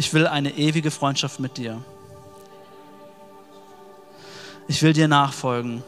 Ich 0.00 0.14
will 0.14 0.26
eine 0.26 0.56
ewige 0.56 0.90
Freundschaft 0.90 1.40
mit 1.40 1.58
dir. 1.58 1.78
Ich 4.66 4.82
will 4.82 4.94
dir 4.94 5.08
nachfolgen. 5.08 5.82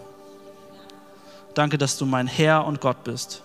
Danke, 1.55 1.79
dass 1.79 1.97
du 1.97 2.05
mein 2.05 2.27
Herr 2.27 2.67
und 2.67 2.83
Gott 2.83 3.05
bist, 3.05 3.43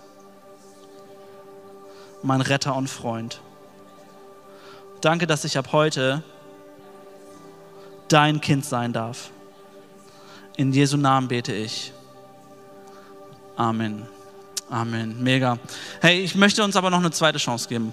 mein 2.22 2.42
Retter 2.42 2.76
und 2.76 2.88
Freund. 2.88 3.40
Danke, 5.00 5.26
dass 5.26 5.44
ich 5.44 5.56
ab 5.56 5.72
heute 5.72 6.22
dein 8.08 8.42
Kind 8.42 8.66
sein 8.66 8.92
darf. 8.92 9.30
In 10.58 10.74
Jesu 10.74 10.98
Namen 10.98 11.28
bete 11.28 11.54
ich. 11.54 11.94
Amen. 13.56 14.06
Amen. 14.68 15.22
Mega. 15.22 15.58
Hey, 16.02 16.20
ich 16.20 16.34
möchte 16.34 16.62
uns 16.62 16.76
aber 16.76 16.90
noch 16.90 16.98
eine 16.98 17.10
zweite 17.10 17.38
Chance 17.38 17.70
geben. 17.70 17.90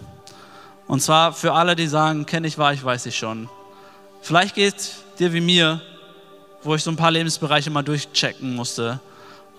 Und 0.88 1.02
zwar 1.02 1.34
für 1.34 1.54
alle, 1.54 1.76
die 1.76 1.88
sagen, 1.88 2.26
kenne 2.26 2.48
ich, 2.48 2.58
war 2.58 2.74
ich, 2.74 2.84
weiß 2.84 3.06
ich 3.08 3.18
schon. 3.18 3.50
Vielleicht 4.22 4.56
geht 4.56 4.76
es 4.78 5.04
dir 5.20 5.34
wie 5.34 5.42
mir, 5.42 5.82
wo 6.64 6.76
ich 6.76 6.84
so 6.84 6.92
ein 6.92 6.96
paar 6.96 7.12
Lebensbereiche 7.12 7.70
mal 7.70 7.84
durchchecken 7.84 8.56
musste. 8.56 9.00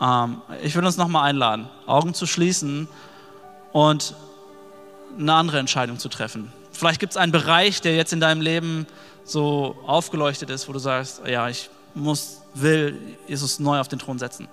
Ähm, 0.00 0.42
ich 0.62 0.74
will 0.74 0.84
uns 0.84 0.96
nochmal 0.96 1.28
einladen, 1.28 1.68
Augen 1.86 2.14
zu 2.14 2.26
schließen 2.26 2.88
und 3.72 4.14
eine 5.18 5.32
andere 5.34 5.58
Entscheidung 5.58 5.98
zu 5.98 6.08
treffen. 6.08 6.52
Vielleicht 6.72 7.00
gibt 7.00 7.12
es 7.12 7.16
einen 7.16 7.32
Bereich, 7.32 7.80
der 7.80 7.96
jetzt 7.96 8.12
in 8.12 8.20
deinem 8.20 8.40
Leben 8.40 8.86
so 9.24 9.76
aufgeleuchtet 9.86 10.50
ist, 10.50 10.68
wo 10.68 10.72
du 10.72 10.78
sagst, 10.78 11.22
ja, 11.26 11.48
ich 11.48 11.70
muss, 11.94 12.42
will 12.54 12.98
Jesus 13.26 13.58
neu 13.58 13.80
auf 13.80 13.88
den 13.88 13.98
Thron 13.98 14.18
setzen. 14.18 14.48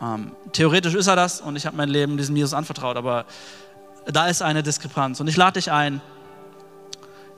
Ähm, 0.00 0.32
theoretisch 0.52 0.94
ist 0.94 1.08
er 1.08 1.16
das 1.16 1.40
und 1.40 1.56
ich 1.56 1.66
habe 1.66 1.76
mein 1.76 1.88
Leben 1.88 2.16
diesem 2.16 2.36
Jesus 2.36 2.54
anvertraut, 2.54 2.96
aber 2.96 3.26
da 4.06 4.28
ist 4.28 4.42
eine 4.42 4.62
Diskrepanz. 4.62 5.20
Und 5.20 5.28
ich 5.28 5.36
lade 5.36 5.60
dich 5.60 5.70
ein, 5.70 6.00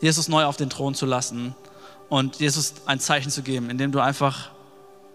Jesus 0.00 0.28
neu 0.28 0.44
auf 0.44 0.56
den 0.56 0.70
Thron 0.70 0.94
zu 0.94 1.06
lassen 1.06 1.54
und 2.08 2.36
Jesus 2.40 2.74
ein 2.86 3.00
Zeichen 3.00 3.30
zu 3.30 3.42
geben, 3.42 3.70
indem 3.70 3.92
du 3.92 4.00
einfach 4.00 4.50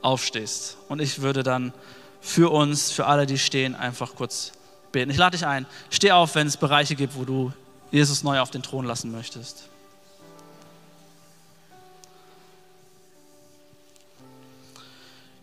aufstehst. 0.01 0.77
Und 0.87 1.01
ich 1.01 1.21
würde 1.21 1.43
dann 1.43 1.73
für 2.21 2.51
uns, 2.51 2.91
für 2.91 3.05
alle, 3.05 3.25
die 3.25 3.37
stehen, 3.37 3.75
einfach 3.75 4.15
kurz 4.15 4.53
beten. 4.91 5.11
Ich 5.11 5.17
lade 5.17 5.37
dich 5.37 5.45
ein, 5.45 5.65
steh 5.89 6.11
auf, 6.11 6.35
wenn 6.35 6.47
es 6.47 6.57
Bereiche 6.57 6.95
gibt, 6.95 7.15
wo 7.15 7.25
du 7.25 7.51
Jesus 7.91 8.23
neu 8.23 8.39
auf 8.39 8.51
den 8.51 8.63
Thron 8.63 8.85
lassen 8.85 9.11
möchtest. 9.11 9.69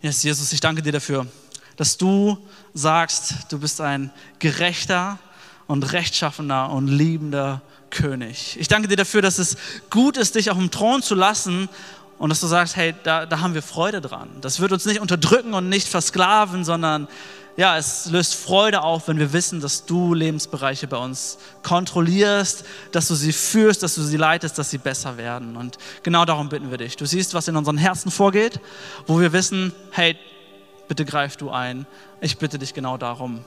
Yes, 0.03 0.23
Jesus, 0.23 0.53
ich 0.53 0.61
danke 0.61 0.83
dir 0.83 0.93
dafür, 0.93 1.27
dass 1.77 1.97
du 1.97 2.37
sagst, 2.75 3.35
du 3.49 3.59
bist 3.59 3.81
ein 3.81 4.11
gerechter 4.39 5.19
und 5.67 5.93
rechtschaffener 5.93 6.71
und 6.71 6.89
liebender 6.89 7.63
König. 7.91 8.57
Ich 8.59 8.69
danke 8.69 8.89
dir 8.89 8.97
dafür, 8.97 9.23
dass 9.23 9.39
es 9.39 9.57
gut 9.91 10.17
ist, 10.17 10.35
dich 10.35 10.51
auf 10.51 10.59
dem 10.59 10.71
Thron 10.71 11.03
zu 11.03 11.15
lassen 11.15 11.69
und 12.19 12.31
dass 12.31 12.41
du 12.41 12.47
sagst, 12.47 12.77
hey, 12.77 12.95
da, 13.05 13.27
da 13.27 13.41
haben 13.41 13.55
wir 13.55 13.63
Freude 13.63 14.01
dran. 14.01 14.29
Das 14.41 14.61
wird 14.61 14.73
uns 14.73 14.85
nicht 14.85 15.01
unterdrücken 15.01 15.55
und 15.55 15.69
nicht 15.69 15.89
versklaven, 15.89 16.65
sondern 16.65 17.09
ja, 17.57 17.79
es 17.79 18.07
löst 18.07 18.35
Freude 18.35 18.83
auf, 18.83 19.07
wenn 19.07 19.19
wir 19.19 19.33
wissen, 19.33 19.61
dass 19.61 19.87
du 19.87 20.13
Lebensbereiche 20.13 20.89
bei 20.89 20.97
uns 20.97 21.39
kontrollierst, 21.63 22.65
dass 22.91 23.07
du 23.07 23.15
sie 23.15 23.33
führst, 23.33 23.83
dass 23.85 23.95
du 23.95 24.03
sie 24.03 24.17
leitest, 24.17 24.59
dass 24.59 24.71
sie 24.71 24.79
besser 24.79 25.17
werden. 25.17 25.57
Und 25.57 25.79
genau 26.03 26.25
darum 26.25 26.49
bitten 26.49 26.71
wir 26.71 26.79
dich. 26.79 26.97
Du 26.97 27.07
siehst, 27.07 27.33
was 27.33 27.47
in 27.47 27.57
unseren 27.57 27.79
Herzen 27.79 28.11
vorgeht, 28.11 28.59
wo 29.07 29.21
wir 29.21 29.33
wissen, 29.33 29.73
hey, 29.93 30.17
bitte 30.89 31.05
greif 31.05 31.37
du 31.37 31.51
ein. 31.51 31.87
Ich 32.21 32.39
bitte 32.39 32.59
dich 32.59 32.75
genau 32.75 32.97
darum, 32.97 33.45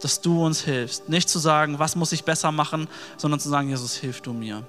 dass 0.00 0.20
du 0.20 0.44
uns 0.44 0.62
hilfst. 0.62 1.08
Nicht 1.08 1.28
zu 1.28 1.38
sagen, 1.38 1.78
was 1.78 1.96
muss 1.96 2.12
ich 2.12 2.24
besser 2.24 2.52
machen, 2.52 2.88
sondern 3.16 3.40
zu 3.40 3.48
sagen, 3.48 3.68
Jesus, 3.68 3.96
hilf 3.96 4.20
du 4.20 4.32
mir. 4.32 4.64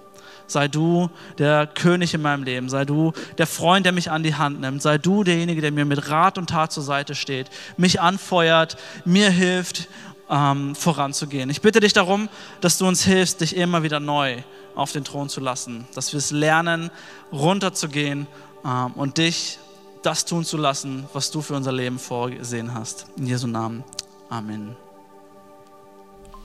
Sei 0.47 0.67
du 0.67 1.09
der 1.37 1.65
König 1.65 2.13
in 2.13 2.21
meinem 2.21 2.43
Leben. 2.43 2.69
Sei 2.69 2.83
du 2.83 3.13
der 3.37 3.47
Freund, 3.47 3.85
der 3.85 3.93
mich 3.93 4.11
an 4.11 4.23
die 4.23 4.35
Hand 4.35 4.59
nimmt. 4.59 4.81
Sei 4.81 4.97
du 4.97 5.23
derjenige, 5.23 5.61
der 5.61 5.71
mir 5.71 5.85
mit 5.85 6.09
Rat 6.09 6.37
und 6.37 6.49
Tat 6.49 6.71
zur 6.71 6.83
Seite 6.83 7.15
steht, 7.15 7.49
mich 7.77 8.01
anfeuert, 8.01 8.77
mir 9.05 9.29
hilft, 9.29 9.87
ähm, 10.29 10.75
voranzugehen. 10.75 11.49
Ich 11.49 11.61
bitte 11.61 11.79
dich 11.79 11.93
darum, 11.93 12.29
dass 12.61 12.77
du 12.77 12.87
uns 12.87 13.03
hilfst, 13.03 13.41
dich 13.41 13.55
immer 13.55 13.83
wieder 13.83 13.99
neu 13.99 14.37
auf 14.75 14.91
den 14.91 15.03
Thron 15.03 15.29
zu 15.29 15.39
lassen. 15.39 15.87
Dass 15.93 16.11
wir 16.13 16.17
es 16.17 16.31
lernen, 16.31 16.91
runterzugehen 17.31 18.27
ähm, 18.65 18.91
und 18.95 19.17
dich 19.17 19.59
das 20.03 20.25
tun 20.25 20.43
zu 20.45 20.57
lassen, 20.57 21.05
was 21.13 21.31
du 21.31 21.41
für 21.41 21.53
unser 21.53 21.71
Leben 21.71 21.99
vorgesehen 21.99 22.73
hast. 22.73 23.05
In 23.17 23.27
Jesu 23.27 23.47
Namen. 23.47 23.83
Amen. 24.29 24.75